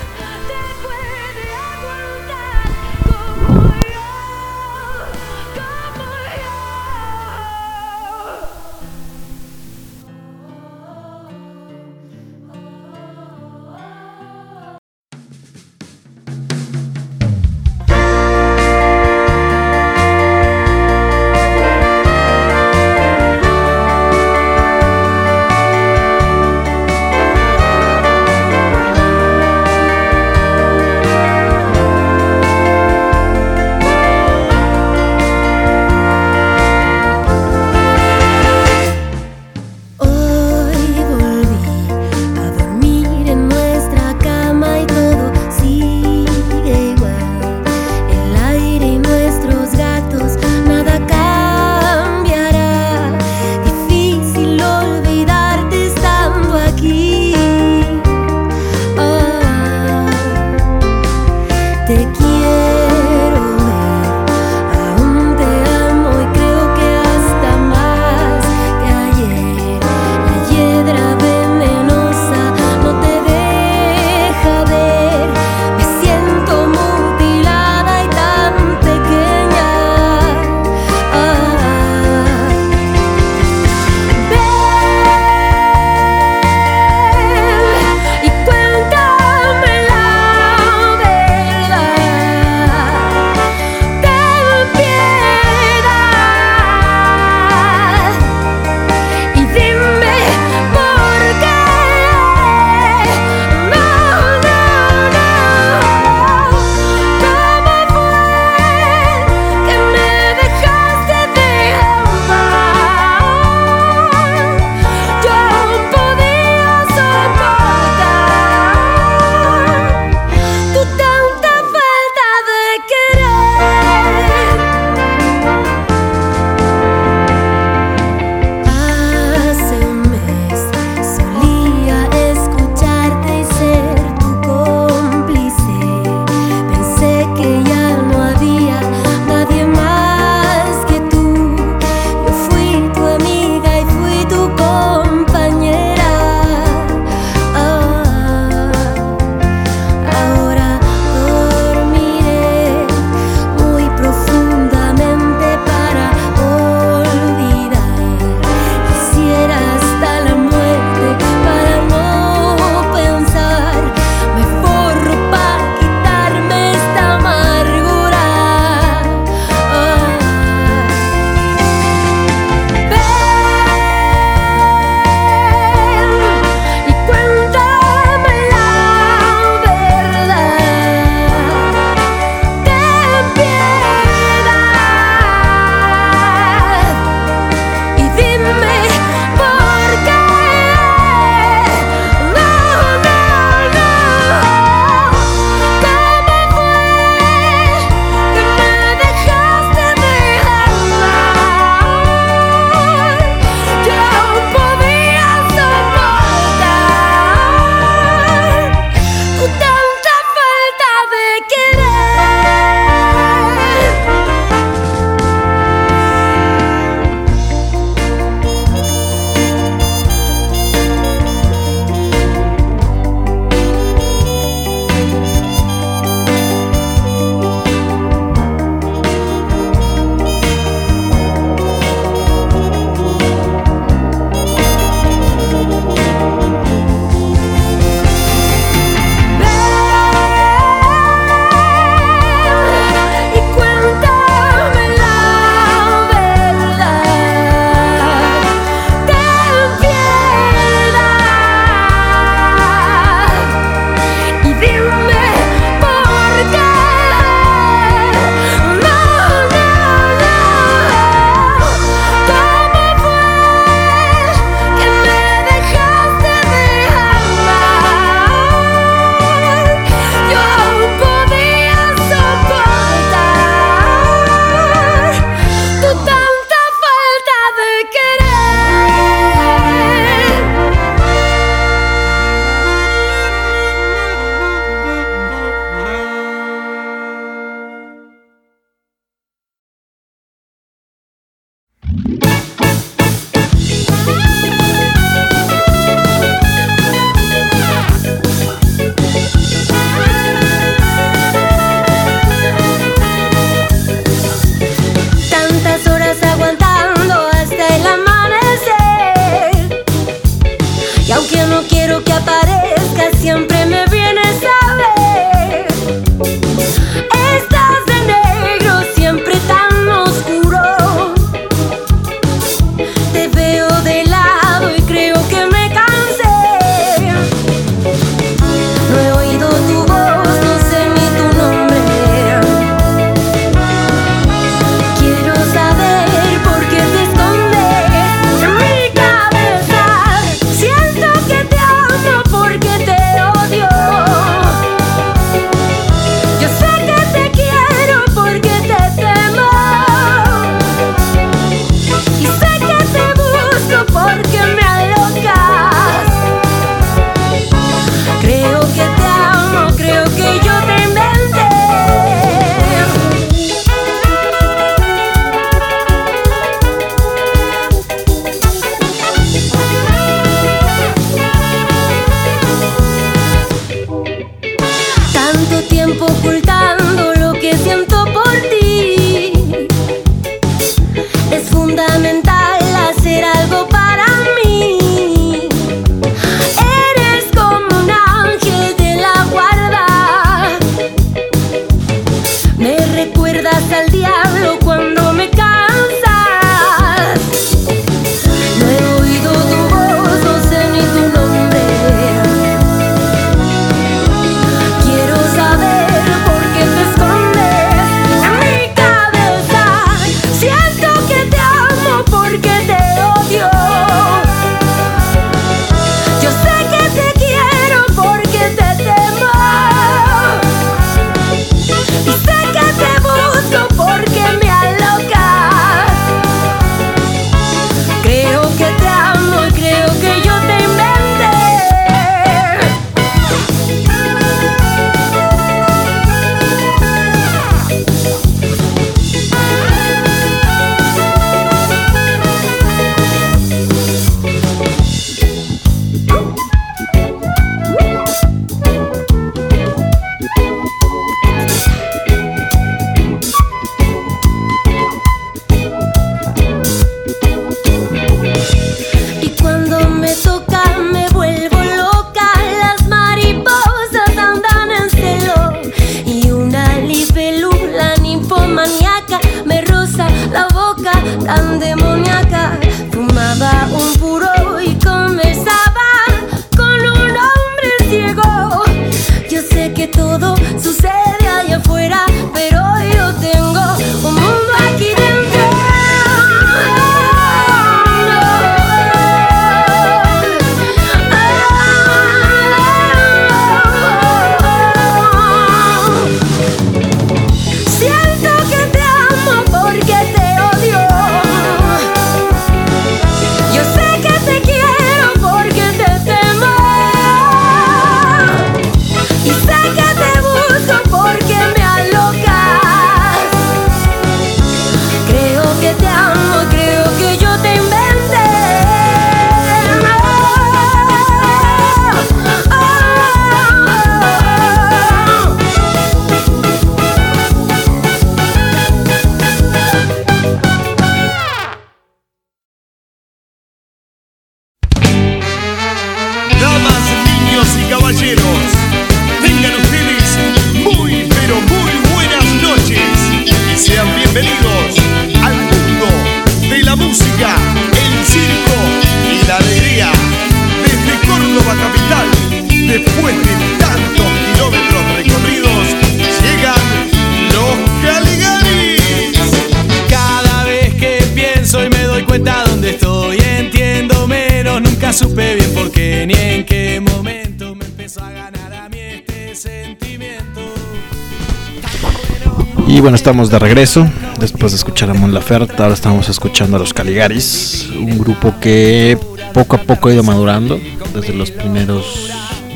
Bueno, 572.83 572.95
estamos 572.95 573.29
de 573.29 573.39
regreso. 573.39 573.87
Después 574.19 574.51
de 574.51 574.57
escuchar 574.57 574.89
a 574.89 574.93
Mon 574.93 575.13
Laferte, 575.13 575.61
ahora 575.63 575.73
estamos 575.73 576.09
escuchando 576.09 576.57
a 576.57 576.59
los 576.59 576.73
Caligaris, 576.73 577.69
un 577.79 577.97
grupo 577.97 578.35
que 578.41 578.97
poco 579.33 579.55
a 579.55 579.59
poco 579.61 579.87
ha 579.87 579.93
ido 579.93 580.03
madurando 580.03 580.59
desde 580.93 581.13
los 581.13 581.31
primeros 581.31 582.09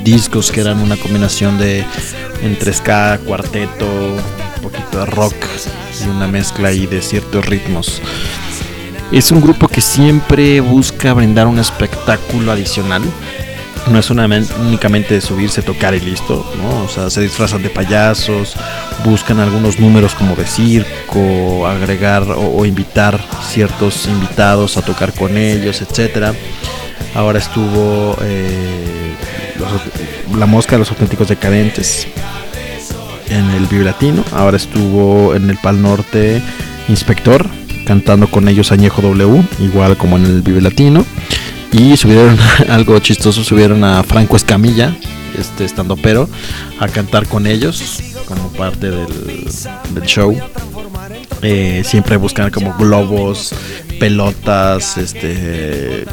discos 0.04 0.52
que 0.52 0.60
eran 0.60 0.80
una 0.82 0.98
combinación 0.98 1.58
de 1.58 1.86
entre 2.44 2.74
ska, 2.74 3.20
cuarteto, 3.26 3.86
un 3.86 4.62
poquito 4.64 5.00
de 5.00 5.06
rock 5.06 5.34
y 6.06 6.10
una 6.10 6.28
mezcla 6.28 6.68
ahí 6.68 6.88
de 6.88 7.02
ciertos 7.02 7.46
ritmos. 7.46 8.02
Es 9.14 9.32
un 9.32 9.40
grupo 9.40 9.70
que 9.70 9.80
siempre 9.80 10.60
busca 10.60 11.14
brindar 11.14 11.48
un 11.48 11.58
espectáculo 11.58 12.52
adicional. 12.52 13.02
No 13.90 13.98
es 14.00 14.10
una- 14.10 14.26
únicamente 14.60 15.14
de 15.14 15.22
subirse, 15.22 15.62
tocar 15.62 15.96
y 15.96 16.02
listo, 16.02 16.46
¿no? 16.62 16.84
O 16.84 16.90
sea, 16.90 17.10
se 17.10 17.22
disfrazan 17.22 17.64
de 17.64 17.70
payasos, 17.70 18.54
buscan 19.06 19.40
algunos 19.40 19.80
números 19.80 20.16
como 20.16 20.36
de 20.36 20.46
circo, 20.46 21.68
agregar 21.68 22.24
o, 22.36 22.66
invitar 22.66 23.20
ciertos 23.48 24.08
invitados 24.08 24.78
a 24.78 24.82
tocar 24.82 25.14
con 25.14 25.38
ellos, 25.38 25.82
etcétera. 25.82 26.34
Ahora 27.16 27.40
estuvo 27.40 28.18
eh, 28.22 29.16
los- 29.60 30.38
la 30.38 30.46
mosca 30.46 30.74
de 30.74 30.80
los 30.80 30.90
auténticos 30.92 31.28
decadentes 31.30 32.08
en 33.30 33.50
el 33.52 33.66
Vive 33.68 33.86
Latino. 33.86 34.24
Ahora 34.34 34.58
estuvo 34.58 35.36
en 35.36 35.50
el 35.50 35.58
Pal 35.58 35.82
Norte 35.82 36.42
Inspector, 36.90 37.46
cantando 37.86 38.28
con 38.30 38.48
ellos 38.48 38.72
Añejo 38.72 39.02
W, 39.02 39.42
igual 39.60 39.98
como 39.98 40.18
en 40.18 40.26
el 40.26 40.42
Vive 40.42 40.62
Latino. 40.62 41.06
Y 41.72 41.98
subieron 41.98 42.38
algo 42.70 42.98
chistoso, 43.00 43.44
subieron 43.44 43.84
a 43.84 44.04
Franco 44.04 44.36
Escamilla, 44.38 44.96
este 45.38 45.66
estando 45.66 45.96
pero, 45.96 46.30
a 46.80 46.88
cantar 46.88 47.28
con 47.28 47.48
ellos 47.48 48.02
como 48.28 48.50
parte 48.54 48.90
del, 48.90 49.46
del 49.94 50.04
show. 50.04 50.36
Eh, 51.42 51.84
siempre 51.86 52.18
buscan 52.18 52.50
como 52.52 52.76
globos, 52.76 53.54
pelotas, 54.00 54.98
este 54.98 56.06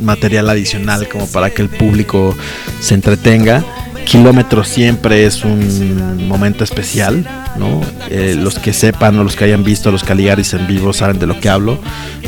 material 0.00 0.48
adicional 0.48 1.08
como 1.08 1.26
para 1.26 1.50
que 1.50 1.62
el 1.62 1.68
público 1.68 2.34
se 2.80 2.94
entretenga. 2.94 3.64
Kilómetros 4.04 4.68
siempre 4.68 5.26
es 5.26 5.44
un 5.44 6.28
momento 6.28 6.62
especial, 6.62 7.26
¿no? 7.56 7.80
Eh, 8.10 8.36
los 8.38 8.58
que 8.58 8.72
sepan 8.72 9.18
o 9.18 9.24
los 9.24 9.34
que 9.34 9.44
hayan 9.44 9.64
visto 9.64 9.88
a 9.88 9.92
los 9.92 10.04
Caligaris 10.04 10.54
en 10.54 10.66
vivo 10.66 10.92
saben 10.92 11.18
de 11.18 11.26
lo 11.26 11.40
que 11.40 11.48
hablo, 11.48 11.78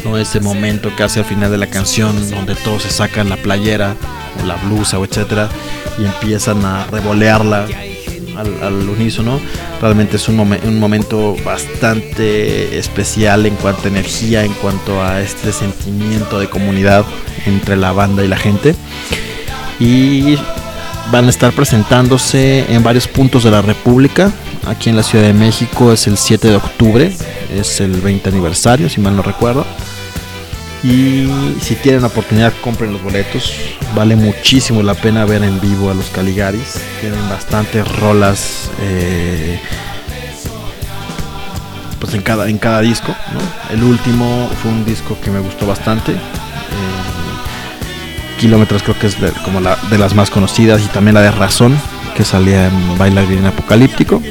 ¿no? 0.04 0.18
Ese 0.18 0.40
momento 0.40 0.90
casi 0.96 1.20
al 1.20 1.24
final 1.26 1.50
de 1.50 1.58
la 1.58 1.66
canción 1.66 2.30
donde 2.30 2.54
todos 2.56 2.82
se 2.82 2.90
sacan 2.90 3.28
la 3.28 3.36
playera 3.36 3.94
o 4.42 4.46
la 4.46 4.56
blusa 4.56 4.98
o 4.98 5.04
etcétera 5.04 5.48
y 5.98 6.04
empiezan 6.04 6.64
a 6.64 6.86
revolearla 6.86 7.66
al, 8.36 8.62
al 8.62 8.88
unísono. 8.88 9.38
Realmente 9.80 10.16
es 10.16 10.28
un, 10.28 10.40
un 10.40 10.78
momento 10.80 11.36
bastante 11.44 12.78
especial 12.78 13.46
en 13.46 13.54
cuanto 13.56 13.84
a 13.84 13.88
energía, 13.88 14.44
en 14.44 14.52
cuanto 14.54 15.02
a 15.02 15.20
este 15.20 15.52
sentimiento 15.52 16.40
de 16.40 16.48
comunidad 16.48 17.04
entre 17.46 17.76
la 17.76 17.92
banda 17.92 18.24
y 18.24 18.28
la 18.28 18.36
gente. 18.36 18.74
Y 19.78 20.38
van 21.10 21.26
a 21.26 21.30
estar 21.30 21.52
presentándose 21.52 22.72
en 22.72 22.82
varios 22.82 23.06
puntos 23.06 23.44
de 23.44 23.50
la 23.50 23.62
República. 23.62 24.32
Aquí 24.66 24.90
en 24.90 24.96
la 24.96 25.02
Ciudad 25.02 25.24
de 25.24 25.32
México 25.32 25.92
es 25.92 26.06
el 26.06 26.16
7 26.16 26.48
de 26.48 26.56
octubre, 26.56 27.12
es 27.54 27.80
el 27.80 28.00
20 28.00 28.28
aniversario, 28.28 28.88
si 28.88 29.00
mal 29.00 29.14
no 29.16 29.22
recuerdo. 29.22 29.64
Y 30.82 31.28
si 31.60 31.74
tienen 31.76 32.02
la 32.02 32.08
oportunidad, 32.08 32.52
compren 32.62 32.92
los 32.92 33.02
boletos. 33.02 33.52
Vale 33.94 34.14
muchísimo 34.14 34.82
la 34.82 34.94
pena 34.94 35.24
ver 35.24 35.42
en 35.42 35.60
vivo 35.60 35.90
a 35.90 35.94
los 35.94 36.06
Caligaris. 36.06 36.80
Tienen 37.00 37.28
bastantes 37.28 37.86
rolas 37.98 38.70
eh, 38.80 39.58
pues 41.98 42.14
en 42.14 42.22
cada, 42.22 42.48
en 42.48 42.58
cada 42.58 42.80
disco. 42.82 43.14
¿no? 43.32 43.74
El 43.74 43.82
último 43.82 44.48
fue 44.62 44.70
un 44.70 44.84
disco 44.84 45.16
que 45.22 45.30
me 45.30 45.40
gustó 45.40 45.66
bastante. 45.66 46.14
Kilómetros 48.36 48.82
creo 48.82 48.98
que 48.98 49.06
es 49.06 49.20
de, 49.20 49.30
como 49.44 49.60
la, 49.60 49.76
de 49.90 49.98
las 49.98 50.14
más 50.14 50.30
conocidas 50.30 50.82
y 50.82 50.88
también 50.88 51.14
la 51.14 51.22
de 51.22 51.30
Razón, 51.30 51.76
que 52.14 52.24
salía 52.24 52.68
en 52.68 52.98
Bailarín 52.98 53.46
Apocalíptico. 53.46 54.22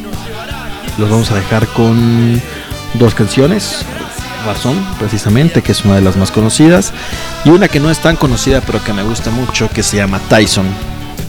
Los 0.97 1.09
vamos 1.09 1.31
a 1.31 1.35
dejar 1.35 1.67
con 1.67 2.41
dos 2.93 3.13
canciones. 3.15 3.85
Razón, 4.45 4.75
precisamente, 4.99 5.61
que 5.61 5.71
es 5.71 5.83
una 5.85 5.95
de 5.95 6.01
las 6.01 6.17
más 6.17 6.31
conocidas. 6.31 6.93
Y 7.43 7.49
una 7.49 7.67
que 7.67 7.79
no 7.79 7.89
es 7.89 7.99
tan 7.99 8.15
conocida, 8.15 8.61
pero 8.61 8.83
que 8.83 8.93
me 8.93 9.03
gusta 9.03 9.31
mucho, 9.31 9.69
que 9.69 9.83
se 9.83 9.97
llama 9.97 10.19
Tyson, 10.29 10.67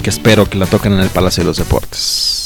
que 0.03 0.11
espero 0.11 0.49
que 0.49 0.59
la 0.59 0.66
toquen 0.66 0.93
en 0.93 1.01
el 1.01 1.09
Palacio 1.09 1.43
de 1.43 1.49
los 1.49 1.57
Deportes. 1.57 2.46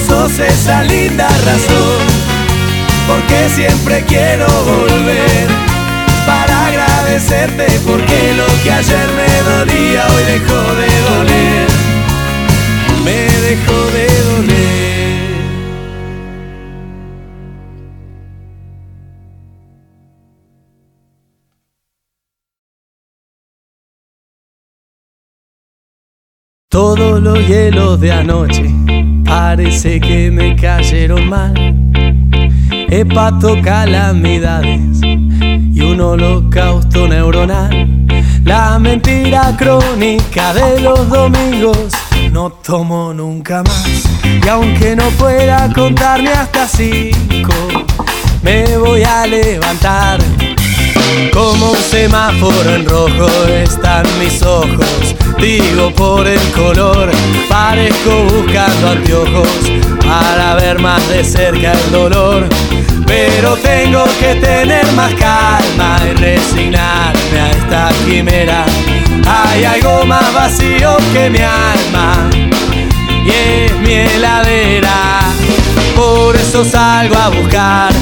sos 0.00 0.38
esa 0.38 0.82
linda 0.84 1.28
razón, 1.28 2.06
porque 3.06 3.48
siempre 3.48 4.04
quiero 4.06 4.46
volver 4.64 5.48
para 6.26 6.66
agradecerte, 6.66 7.66
porque 7.86 8.34
lo 8.34 8.46
que 8.62 8.70
ayer 8.70 9.08
me 9.16 9.50
dolía 9.50 10.06
hoy 10.06 10.24
dejó 10.24 10.60
de 10.80 10.90
doler, 11.08 11.68
me 13.04 13.20
dejó 13.48 13.80
de 13.92 14.06
doler. 14.22 14.68
Todos 26.70 27.22
los 27.22 27.38
hielos 27.48 27.98
de 27.98 28.12
anoche 28.12 28.87
parece 29.28 30.00
que 30.00 30.30
me 30.30 30.56
cayeron 30.56 31.28
mal. 31.28 31.54
Hepato 32.90 33.60
calamidades 33.62 35.00
y 35.02 35.80
un 35.82 36.00
holocausto 36.00 37.06
neuronal. 37.06 38.06
La 38.44 38.78
mentira 38.78 39.54
crónica 39.58 40.54
de 40.54 40.80
los 40.80 41.08
domingos 41.08 41.92
no 42.32 42.50
tomo 42.50 43.12
nunca 43.12 43.62
más. 43.62 43.86
Y 44.24 44.48
aunque 44.48 44.96
no 44.96 45.04
pueda 45.10 45.70
contarme 45.72 46.30
hasta 46.30 46.66
cinco, 46.66 47.54
me 48.42 48.76
voy 48.78 49.02
a 49.02 49.26
levantar. 49.26 50.18
Como 51.32 51.72
un 51.72 51.78
semáforo 51.78 52.74
en 52.74 52.84
rojo 52.86 53.28
están 53.52 54.04
mis 54.18 54.42
ojos. 54.42 55.14
Digo 55.38 55.92
por 55.94 56.26
el 56.26 56.40
color, 56.52 57.10
parezco 57.48 58.24
buscando 58.24 58.88
anteojos 58.90 59.48
para 60.04 60.56
ver 60.56 60.80
más 60.80 61.06
de 61.08 61.24
cerca 61.24 61.72
el 61.72 61.92
dolor. 61.92 62.48
Pero 63.06 63.56
tengo 63.56 64.04
que 64.18 64.34
tener 64.34 64.86
más 64.92 65.14
calma 65.14 65.98
y 66.10 66.14
resignarme 66.14 67.40
a 67.40 67.50
esta 67.50 67.88
quimera. 68.04 68.64
Hay 69.26 69.64
algo 69.64 70.04
más 70.04 70.32
vacío 70.34 70.96
que 71.12 71.30
mi 71.30 71.38
alma 71.38 72.28
y 73.24 73.30
es 73.30 73.72
mi 73.80 73.92
heladera. 73.92 75.20
Por 75.94 76.36
eso 76.36 76.64
salgo 76.64 77.16
a 77.16 77.28
buscar 77.28 77.92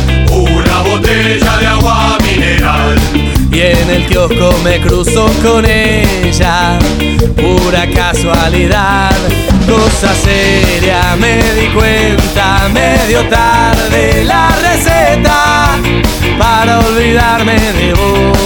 Botella 0.83 1.57
de 1.59 1.67
agua 1.67 2.19
mineral. 2.23 2.97
y 3.51 3.61
en 3.61 3.91
el 3.91 4.07
kiosco 4.07 4.55
me 4.63 4.81
cruzo 4.81 5.31
con 5.43 5.65
ella. 5.65 6.79
Pura 7.37 7.87
casualidad, 7.91 9.17
cosa 9.67 10.15
seria, 10.15 11.17
me 11.19 11.37
di 11.55 11.69
cuenta 11.69 12.69
medio 12.73 13.27
tarde 13.29 14.25
la 14.25 14.49
receta 14.61 15.79
para 16.39 16.81
olvidarme 16.81 17.59
de 17.59 17.95
vos. 17.95 18.39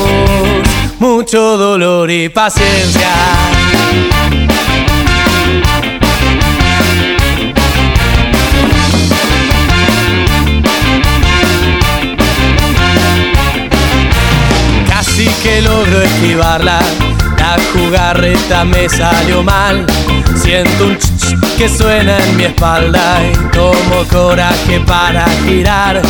Mucho 0.98 1.56
dolor 1.56 2.10
y 2.10 2.28
paciencia. 2.28 3.08
Logro 15.62 16.02
esquivarla, 16.02 16.78
la 17.38 17.56
jugarreta 17.72 18.64
me 18.64 18.88
salió 18.88 19.42
mal. 19.42 19.84
Siento 20.36 20.86
un 20.86 20.96
ch, 20.96 21.06
ch 21.16 21.56
que 21.58 21.68
suena 21.68 22.16
en 22.18 22.36
mi 22.36 22.44
espalda 22.44 23.18
y 23.22 23.32
tomo 23.54 24.04
coraje 24.10 24.80
para 24.86 25.26
girar. 25.44 26.00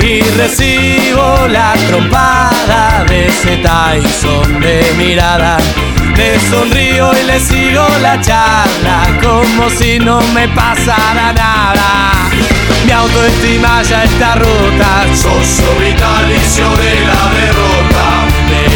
Y 0.00 0.20
recibo 0.38 1.46
la 1.48 1.74
trompada 1.88 3.04
de 3.08 3.28
ese 3.28 3.56
Tyson 3.58 4.60
de 4.60 4.92
mirada. 4.98 5.58
Le 6.16 6.38
sonrío 6.50 7.12
y 7.18 7.26
le 7.26 7.40
sigo 7.40 7.86
la 8.02 8.20
charla 8.20 9.06
como 9.22 9.70
si 9.70 9.98
no 9.98 10.20
me 10.34 10.48
pasara 10.48 11.32
nada. 11.32 12.28
Mi 12.84 12.92
autoestima 12.92 13.82
ya 13.82 14.04
está 14.04 14.34
rota, 14.34 15.06
Socio 15.14 15.64
vitalicio 15.80 16.68
de 16.76 16.94
la 17.06 17.22
derrota. 17.40 18.09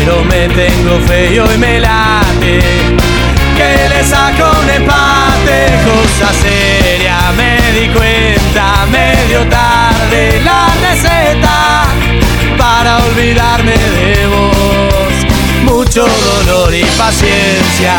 Pero 0.04 0.22
me 0.24 0.48
tengo 0.48 1.00
fe 1.06 1.34
y 1.34 1.58
me 1.58 1.80
late 1.80 2.60
que 3.56 3.88
le 3.88 4.04
saco 4.04 4.50
un 4.62 4.70
empate, 4.70 5.66
cosa 5.84 6.30
seria, 6.42 7.16
me 7.36 7.56
di 7.78 7.88
cuenta 7.88 8.84
medio 8.90 9.46
tarde. 9.48 10.42
La 10.44 10.68
receta 10.82 11.86
para 12.58 12.98
olvidarme 12.98 13.72
de 13.72 14.26
vos, 14.26 15.72
mucho 15.72 16.06
dolor 16.06 16.74
y 16.74 16.84
paciencia. 16.98 17.94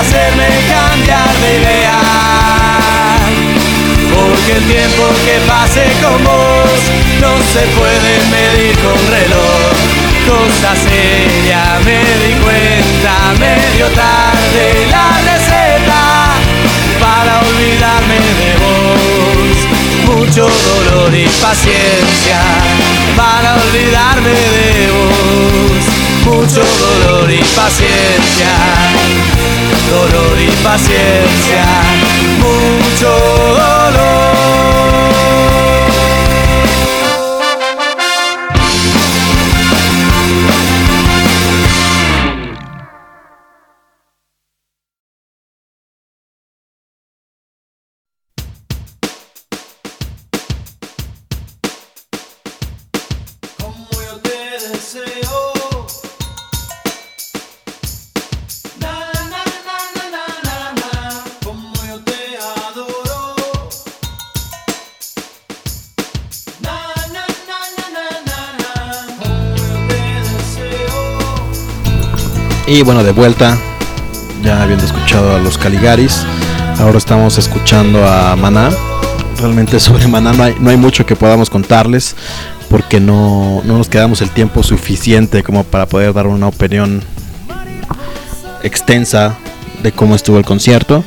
Hacerme 0.00 0.48
cambiar 0.68 1.30
de 1.42 1.50
idea. 1.60 1.98
Porque 4.14 4.52
el 4.52 4.64
tiempo 4.64 5.04
que 5.24 5.36
pase 5.46 5.84
con 6.02 6.24
vos 6.24 6.80
no 7.20 7.32
se 7.52 7.62
puede 7.78 8.12
medir 8.34 8.74
con 8.78 8.98
reloj. 9.16 9.72
Cosa 10.26 10.72
seria, 10.76 11.62
me 11.84 11.98
di 12.22 12.32
cuenta 12.44 13.12
medio 13.38 13.86
tarde 13.88 14.64
la 14.90 15.08
receta 15.30 16.02
para 17.00 17.40
olvidarme 17.40 18.18
de 18.40 18.52
vos. 18.62 19.56
Mucho 20.06 20.48
dolor 20.48 21.14
y 21.14 21.26
paciencia 21.40 22.40
para 23.16 23.54
olvidarme 23.54 24.30
de 24.30 24.90
vos. 24.92 25.99
Mucho 26.24 26.62
dolor 26.62 27.30
y 27.30 27.42
paciencia, 27.56 28.48
dolor 29.90 30.38
y 30.40 30.50
paciencia, 30.62 31.64
mucho 32.38 33.08
dolor. 33.08 34.19
Y 72.80 72.82
bueno, 72.82 73.04
de 73.04 73.12
vuelta, 73.12 73.58
ya 74.42 74.62
habiendo 74.62 74.86
escuchado 74.86 75.36
a 75.36 75.38
los 75.38 75.58
Caligaris, 75.58 76.24
ahora 76.78 76.96
estamos 76.96 77.36
escuchando 77.36 78.08
a 78.08 78.34
Maná. 78.36 78.70
Realmente 79.38 79.78
sobre 79.78 80.08
Maná 80.08 80.32
no 80.32 80.70
hay, 80.70 80.76
mucho 80.78 81.04
que 81.04 81.14
podamos 81.14 81.50
contarles 81.50 82.16
porque 82.70 82.98
no, 82.98 83.60
no 83.66 83.76
nos 83.76 83.90
quedamos 83.90 84.22
el 84.22 84.30
tiempo 84.30 84.62
suficiente 84.62 85.42
como 85.42 85.64
para 85.64 85.84
poder 85.84 86.14
dar 86.14 86.26
una 86.26 86.48
opinión 86.48 87.02
extensa 88.62 89.36
de 89.82 89.92
cómo 89.92 90.14
estuvo 90.14 90.38
el 90.38 90.46
concierto. 90.46 91.04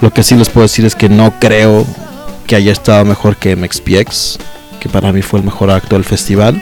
Lo 0.00 0.12
que 0.12 0.24
sí 0.24 0.34
les 0.34 0.48
puedo 0.48 0.64
decir 0.64 0.84
es 0.84 0.96
que 0.96 1.08
no 1.08 1.38
creo 1.38 1.86
que 2.48 2.56
haya 2.56 2.72
estado 2.72 3.04
mejor 3.04 3.36
que 3.36 3.54
MXPX, 3.54 4.40
que 4.80 4.88
para 4.88 5.12
mí 5.12 5.22
fue 5.22 5.38
el 5.38 5.44
mejor 5.44 5.70
acto 5.70 5.94
del 5.94 6.04
festival. 6.04 6.60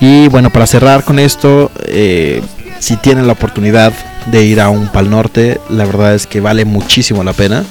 Y 0.00 0.26
bueno, 0.26 0.50
para 0.50 0.66
cerrar 0.66 1.04
con 1.04 1.20
esto, 1.20 1.70
eh, 1.86 2.42
si 2.84 2.98
tienen 2.98 3.26
la 3.26 3.32
oportunidad 3.32 3.94
de 4.26 4.44
ir 4.44 4.60
a 4.60 4.68
un 4.68 4.88
Pal 4.88 5.08
Norte, 5.08 5.58
la 5.70 5.86
verdad 5.86 6.14
es 6.14 6.26
que 6.26 6.40
vale 6.40 6.66
muchísimo 6.66 7.24
la 7.24 7.32
pena. 7.32 7.64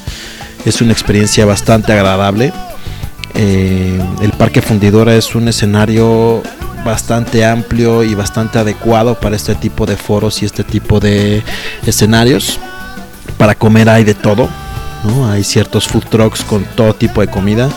Es 0.65 0.81
una 0.81 0.91
experiencia 0.91 1.45
bastante 1.45 1.93
agradable. 1.93 2.51
Eh, 3.35 4.01
el 4.23 4.31
Parque 4.31 4.63
Fundidora 4.63 5.13
es 5.13 5.35
un 5.35 5.47
escenario 5.47 6.41
bastante 6.83 7.45
amplio 7.45 8.03
y 8.03 8.15
bastante 8.15 8.57
adecuado 8.57 9.13
para 9.19 9.35
este 9.35 9.53
tipo 9.53 9.85
de 9.85 9.97
foros 9.97 10.41
y 10.41 10.45
este 10.45 10.63
tipo 10.63 10.99
de 10.99 11.43
escenarios. 11.85 12.59
Para 13.37 13.53
comer 13.53 13.89
hay 13.89 14.05
de 14.05 14.15
todo, 14.15 14.49
¿no? 15.03 15.29
Hay 15.29 15.43
ciertos 15.43 15.87
food 15.87 16.05
trucks 16.09 16.43
con 16.43 16.63
todo 16.75 16.95
tipo 16.95 17.21
de 17.21 17.27
comida. 17.27 17.69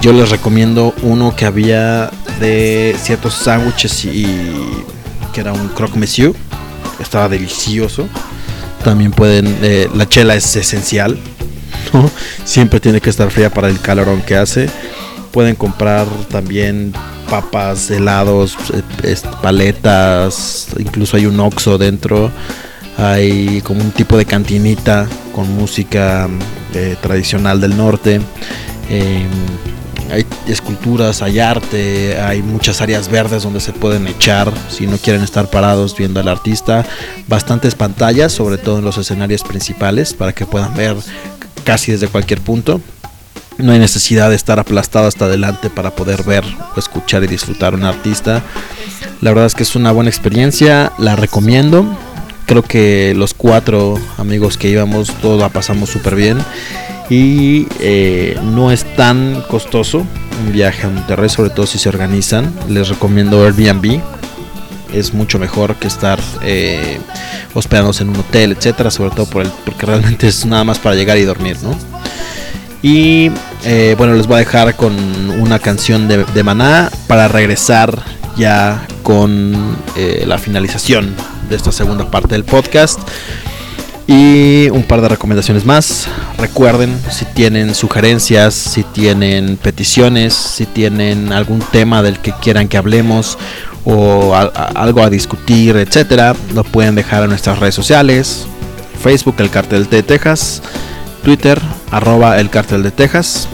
Yo 0.00 0.12
les 0.12 0.30
recomiendo 0.30 0.94
uno 1.02 1.34
que 1.34 1.44
había 1.44 2.08
de 2.38 2.94
ciertos 3.00 3.34
sándwiches 3.34 4.04
y 4.04 4.26
que 5.36 5.42
era 5.42 5.52
un 5.52 5.68
croque 5.68 5.98
monsieur. 5.98 6.34
Estaba 6.98 7.28
delicioso. 7.28 8.08
También 8.82 9.10
pueden, 9.10 9.58
eh, 9.60 9.86
la 9.94 10.08
chela 10.08 10.34
es 10.34 10.56
esencial. 10.56 11.18
Siempre 12.46 12.80
tiene 12.80 13.02
que 13.02 13.10
estar 13.10 13.30
fría 13.30 13.50
para 13.50 13.68
el 13.68 13.78
calorón 13.78 14.22
que 14.22 14.34
hace. 14.34 14.70
Pueden 15.32 15.54
comprar 15.54 16.06
también 16.30 16.94
papas, 17.28 17.90
helados, 17.90 18.56
eh, 19.02 19.14
paletas, 19.42 20.68
incluso 20.78 21.18
hay 21.18 21.26
un 21.26 21.38
oxo 21.38 21.76
dentro. 21.76 22.30
Hay 22.96 23.60
como 23.60 23.82
un 23.82 23.90
tipo 23.90 24.16
de 24.16 24.24
cantinita 24.24 25.06
con 25.34 25.54
música 25.54 26.30
eh, 26.72 26.96
tradicional 27.02 27.60
del 27.60 27.76
norte. 27.76 28.22
Eh, 28.88 29.26
hay 30.10 30.26
esculturas, 30.46 31.22
hay 31.22 31.38
arte, 31.38 32.20
hay 32.20 32.42
muchas 32.42 32.80
áreas 32.80 33.08
verdes 33.08 33.42
donde 33.42 33.60
se 33.60 33.72
pueden 33.72 34.06
echar 34.06 34.52
si 34.68 34.86
no 34.86 34.96
quieren 34.98 35.22
estar 35.22 35.50
parados 35.50 35.96
viendo 35.96 36.20
al 36.20 36.28
artista. 36.28 36.84
Bastantes 37.28 37.74
pantallas, 37.74 38.32
sobre 38.32 38.58
todo 38.58 38.78
en 38.78 38.84
los 38.84 38.98
escenarios 38.98 39.42
principales, 39.42 40.14
para 40.14 40.32
que 40.32 40.46
puedan 40.46 40.74
ver 40.74 40.96
casi 41.64 41.92
desde 41.92 42.08
cualquier 42.08 42.40
punto. 42.40 42.80
No 43.58 43.72
hay 43.72 43.78
necesidad 43.78 44.28
de 44.28 44.36
estar 44.36 44.58
aplastado 44.58 45.06
hasta 45.06 45.24
adelante 45.24 45.70
para 45.70 45.90
poder 45.90 46.22
ver, 46.24 46.44
o 46.74 46.78
escuchar 46.78 47.24
y 47.24 47.26
disfrutar 47.26 47.72
a 47.72 47.76
un 47.76 47.84
artista. 47.84 48.42
La 49.22 49.30
verdad 49.30 49.46
es 49.46 49.54
que 49.54 49.62
es 49.62 49.74
una 49.74 49.92
buena 49.92 50.10
experiencia, 50.10 50.92
la 50.98 51.16
recomiendo. 51.16 51.86
Creo 52.46 52.62
que 52.62 53.12
los 53.16 53.34
cuatro 53.34 53.98
amigos 54.18 54.56
que 54.56 54.68
íbamos, 54.68 55.12
todos 55.20 55.40
la 55.40 55.48
pasamos 55.48 55.90
súper 55.90 56.14
bien. 56.14 56.38
Y 57.10 57.66
eh, 57.80 58.38
no 58.42 58.72
es 58.72 58.84
tan 58.96 59.42
costoso 59.48 60.06
un 60.44 60.52
viaje 60.52 60.86
a 60.86 60.90
Monterrey, 60.90 61.28
sobre 61.28 61.50
todo 61.50 61.66
si 61.66 61.78
se 61.78 61.88
organizan. 61.88 62.52
Les 62.68 62.88
recomiendo 62.88 63.44
Airbnb. 63.44 64.00
Es 64.92 65.12
mucho 65.12 65.38
mejor 65.38 65.74
que 65.76 65.88
estar 65.88 66.20
eh, 66.42 66.98
hospedándose 67.54 68.04
en 68.04 68.10
un 68.10 68.16
hotel, 68.16 68.52
etcétera, 68.52 68.90
sobre 68.90 69.10
todo 69.10 69.26
porque 69.26 69.84
realmente 69.86 70.28
es 70.28 70.46
nada 70.46 70.62
más 70.62 70.78
para 70.78 70.94
llegar 70.94 71.18
y 71.18 71.24
dormir, 71.24 71.56
¿no? 71.62 71.76
Y 72.82 73.32
eh, 73.64 73.96
bueno, 73.98 74.14
les 74.14 74.28
voy 74.28 74.36
a 74.36 74.38
dejar 74.38 74.76
con 74.76 74.94
una 75.40 75.58
canción 75.58 76.06
de, 76.06 76.24
de 76.24 76.42
Maná 76.44 76.90
para 77.08 77.26
regresar 77.26 78.00
ya 78.36 78.86
con 79.02 79.76
eh, 79.96 80.24
la 80.26 80.38
finalización 80.38 81.14
de 81.48 81.56
esta 81.56 81.72
segunda 81.72 82.10
parte 82.10 82.34
del 82.34 82.44
podcast. 82.44 83.00
Y 84.06 84.68
un 84.70 84.84
par 84.84 85.00
de 85.00 85.08
recomendaciones 85.08 85.64
más. 85.64 86.06
Recuerden, 86.38 86.96
si 87.10 87.24
tienen 87.24 87.74
sugerencias, 87.74 88.54
si 88.54 88.84
tienen 88.84 89.56
peticiones, 89.56 90.32
si 90.32 90.64
tienen 90.64 91.32
algún 91.32 91.58
tema 91.58 92.02
del 92.02 92.20
que 92.20 92.32
quieran 92.32 92.68
que 92.68 92.76
hablemos 92.76 93.36
o 93.84 94.34
algo 94.34 95.02
a 95.02 95.10
discutir, 95.10 95.76
etcétera, 95.76 96.34
lo 96.54 96.62
pueden 96.64 96.94
dejar 96.94 97.24
en 97.24 97.30
nuestras 97.30 97.58
redes 97.58 97.74
sociales. 97.74 98.46
Facebook, 99.02 99.36
El 99.38 99.50
Cartel 99.50 99.88
de 99.88 100.02
Texas. 100.02 100.62
Twitter, 101.24 101.60
arroba 101.90 102.38
El 102.38 102.50
Cartel 102.50 102.82
de 102.84 102.92
Texas. 102.92 103.48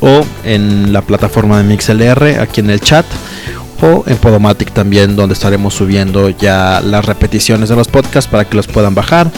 O 0.00 0.24
en 0.44 0.92
la 0.92 1.02
plataforma 1.02 1.58
de 1.58 1.64
MixLR, 1.64 2.40
aquí 2.40 2.60
en 2.60 2.70
el 2.70 2.80
chat. 2.80 3.06
O 3.82 4.04
en 4.06 4.16
Podomatic 4.16 4.72
también, 4.72 5.16
donde 5.16 5.34
estaremos 5.34 5.74
subiendo 5.74 6.30
ya 6.30 6.80
las 6.80 7.04
repeticiones 7.04 7.68
de 7.68 7.74
los 7.74 7.88
podcasts 7.88 8.30
para 8.30 8.44
que 8.44 8.56
los 8.56 8.68
puedan 8.68 8.94
bajar. 8.94 9.30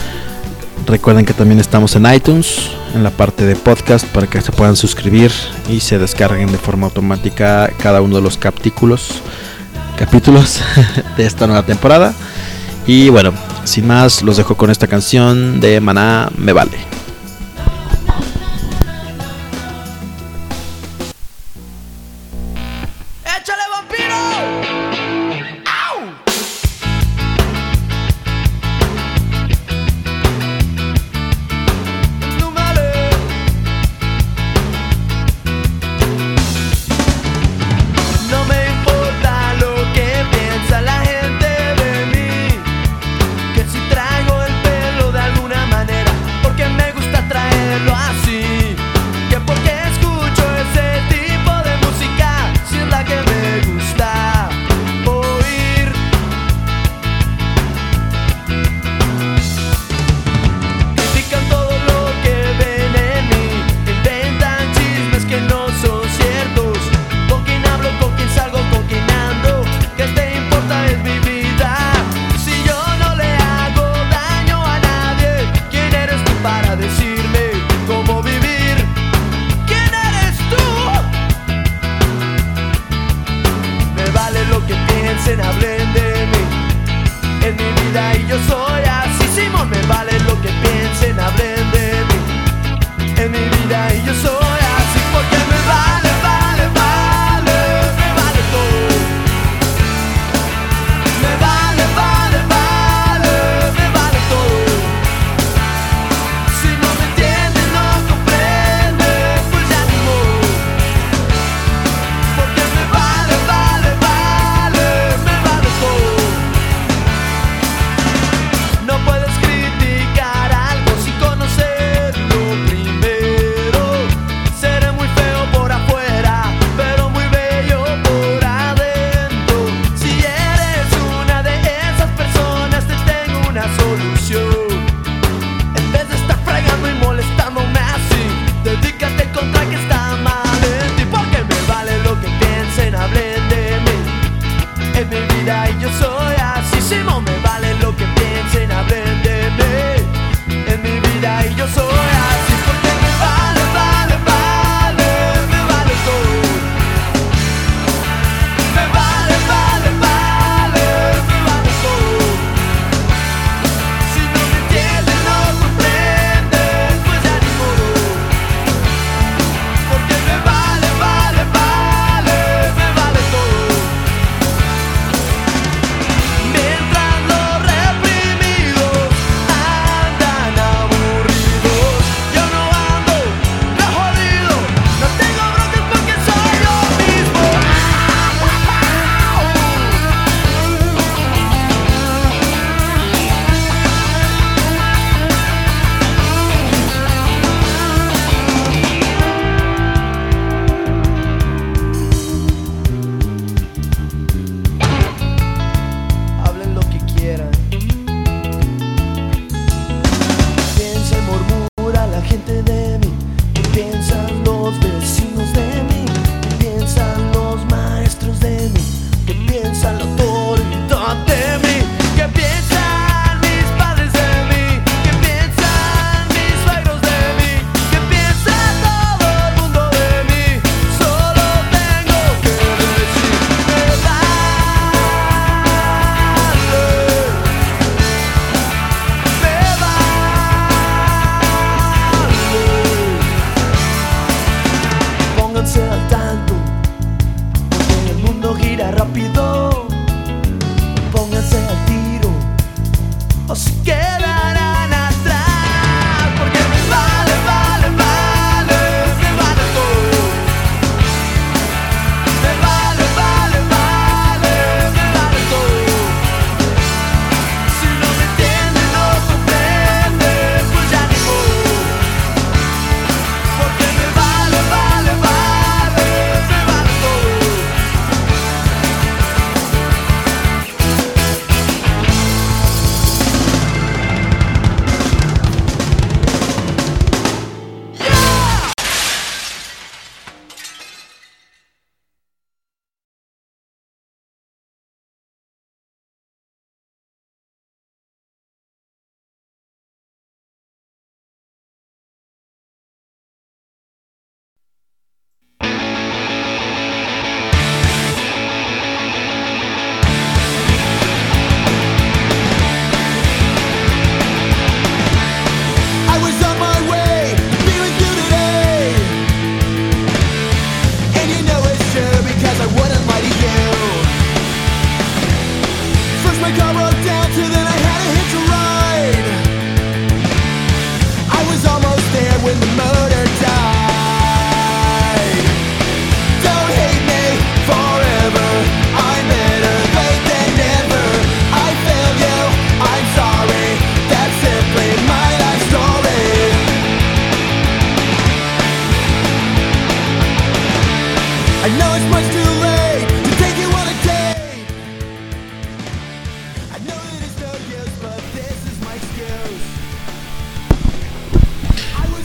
Recuerden 0.87 1.25
que 1.25 1.33
también 1.33 1.61
estamos 1.61 1.97
en 1.97 2.13
iTunes, 2.13 2.71
en 2.95 3.03
la 3.03 3.11
parte 3.11 3.47
de 3.47 3.57
podcast, 3.57 4.07
para 4.09 4.27
que 4.27 4.43
se 4.43 4.53
puedan 4.53 4.77
suscribir 4.77 5.33
y 5.71 5.81
se 5.81 5.99
descarguen 5.99 6.53
de 6.53 6.59
forma 6.59 6.87
automática 6.87 7.71
cada 7.83 8.03
uno 8.03 8.17
de 8.17 8.23
los 8.23 8.37
capítulos, 8.37 9.09
capítulos 9.97 10.61
de 11.17 11.25
esta 11.25 11.47
nueva 11.47 11.63
temporada. 11.63 12.13
Y 12.87 13.09
bueno, 13.09 13.33
sin 13.65 13.87
más, 13.87 14.23
los 14.23 14.37
dejo 14.37 14.59
con 14.59 14.71
esta 14.71 14.87
canción 14.87 15.59
de 15.59 15.81
Maná 15.81 16.31
Me 16.37 16.53
Vale. 16.53 17.04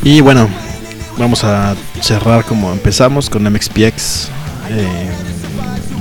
Y 0.10 0.22
bueno, 0.22 0.50
vamos 1.20 1.44
a 1.44 1.76
cerrar 2.02 2.44
como 2.44 2.72
empezamos 2.72 3.30
con 3.30 3.44
MXPX. 3.44 4.30
eh, 4.72 5.08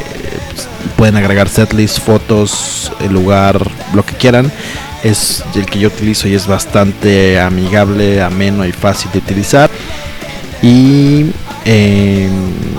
pueden 0.97 1.15
agregar 1.17 1.49
setlist, 1.49 1.99
fotos, 1.99 2.91
el 3.01 3.13
lugar, 3.13 3.59
lo 3.93 4.05
que 4.05 4.15
quieran. 4.15 4.51
Es 5.03 5.43
el 5.55 5.65
que 5.65 5.79
yo 5.79 5.89
utilizo 5.89 6.27
y 6.29 6.33
es 6.33 6.47
bastante 6.47 7.39
amigable, 7.39 8.21
ameno 8.21 8.65
y 8.65 8.71
fácil 8.71 9.11
de 9.11 9.19
utilizar. 9.19 9.69
Y 10.61 11.25
eh, 11.65 12.29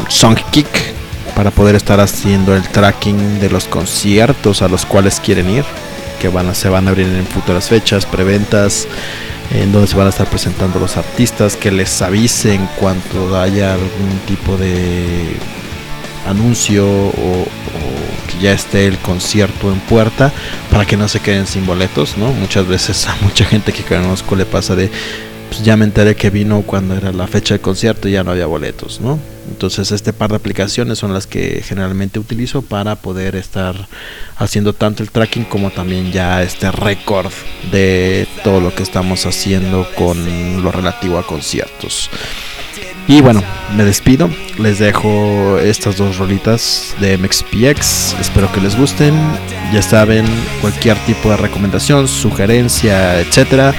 Songkick 0.08 0.94
para 1.34 1.50
poder 1.50 1.74
estar 1.74 2.00
haciendo 2.00 2.54
el 2.54 2.62
tracking 2.62 3.40
de 3.40 3.50
los 3.50 3.64
conciertos 3.64 4.62
a 4.62 4.68
los 4.68 4.86
cuales 4.86 5.20
quieren 5.20 5.50
ir, 5.50 5.64
que 6.20 6.28
van 6.28 6.48
a, 6.48 6.54
se 6.54 6.68
van 6.68 6.86
a 6.86 6.90
abrir 6.90 7.06
en 7.06 7.26
futuras 7.26 7.68
fechas, 7.68 8.06
preventas, 8.06 8.86
en 9.50 9.72
donde 9.72 9.88
se 9.88 9.96
van 9.96 10.06
a 10.06 10.10
estar 10.10 10.28
presentando 10.28 10.78
los 10.78 10.96
artistas, 10.96 11.56
que 11.56 11.70
les 11.70 12.02
avisen 12.02 12.68
cuando 12.78 13.38
haya 13.40 13.74
algún 13.74 14.18
tipo 14.26 14.56
de 14.56 15.36
anuncio 16.26 16.86
o 16.86 17.46
que 18.26 18.38
ya 18.38 18.52
esté 18.52 18.86
el 18.86 18.98
concierto 18.98 19.70
en 19.72 19.78
puerta 19.80 20.32
para 20.70 20.86
que 20.86 20.96
no 20.96 21.08
se 21.08 21.20
queden 21.20 21.46
sin 21.46 21.66
boletos, 21.66 22.16
¿no? 22.16 22.32
Muchas 22.32 22.66
veces 22.66 23.06
a 23.06 23.16
mucha 23.22 23.44
gente 23.44 23.72
que 23.72 23.82
conozco 23.82 24.36
le 24.36 24.46
pasa 24.46 24.74
de 24.74 24.90
pues 25.48 25.62
ya 25.62 25.76
me 25.76 25.84
enteré 25.84 26.16
que 26.16 26.30
vino 26.30 26.62
cuando 26.62 26.94
era 26.94 27.12
la 27.12 27.26
fecha 27.26 27.54
del 27.54 27.60
concierto 27.60 28.08
y 28.08 28.12
ya 28.12 28.24
no 28.24 28.32
había 28.32 28.46
boletos, 28.46 29.00
¿no? 29.00 29.18
Entonces 29.48 29.92
este 29.92 30.12
par 30.12 30.30
de 30.30 30.36
aplicaciones 30.36 30.98
son 30.98 31.12
las 31.12 31.26
que 31.26 31.62
generalmente 31.62 32.18
utilizo 32.18 32.62
para 32.62 32.96
poder 32.96 33.36
estar 33.36 33.88
haciendo 34.36 34.72
tanto 34.72 35.02
el 35.02 35.10
tracking 35.10 35.44
como 35.44 35.70
también 35.70 36.12
ya 36.12 36.42
este 36.42 36.70
récord 36.72 37.32
de 37.70 38.26
todo 38.42 38.60
lo 38.60 38.74
que 38.74 38.82
estamos 38.82 39.26
haciendo 39.26 39.86
con 39.96 40.62
lo 40.62 40.72
relativo 40.72 41.18
a 41.18 41.26
conciertos. 41.26 42.10
Y 43.06 43.20
bueno, 43.20 43.42
me 43.76 43.84
despido. 43.84 44.30
Les 44.58 44.78
dejo 44.78 45.58
estas 45.58 45.98
dos 45.98 46.16
rolitas 46.16 46.94
de 47.00 47.18
MXPX. 47.18 48.16
Espero 48.18 48.50
que 48.50 48.62
les 48.62 48.78
gusten. 48.78 49.14
Ya 49.72 49.82
saben, 49.82 50.24
cualquier 50.62 50.96
tipo 51.04 51.30
de 51.30 51.36
recomendación, 51.36 52.08
sugerencia, 52.08 53.20
etcétera, 53.20 53.74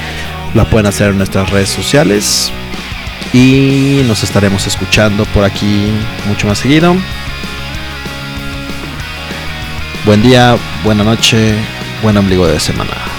la 0.56 0.66
pueden 0.66 0.88
hacer 0.88 1.10
en 1.10 1.18
nuestras 1.18 1.50
redes 1.52 1.70
sociales. 1.70 2.52
Y 3.34 4.02
nos 4.08 4.24
estaremos 4.24 4.66
escuchando 4.66 5.26
por 5.26 5.44
aquí 5.44 5.92
mucho 6.28 6.48
más 6.48 6.58
seguido. 6.58 6.96
Buen 10.06 10.24
día, 10.24 10.58
buena 10.84 11.04
noche, 11.04 11.54
buen 12.02 12.16
ombligo 12.18 12.48
de 12.48 12.60
semana. 12.60 13.15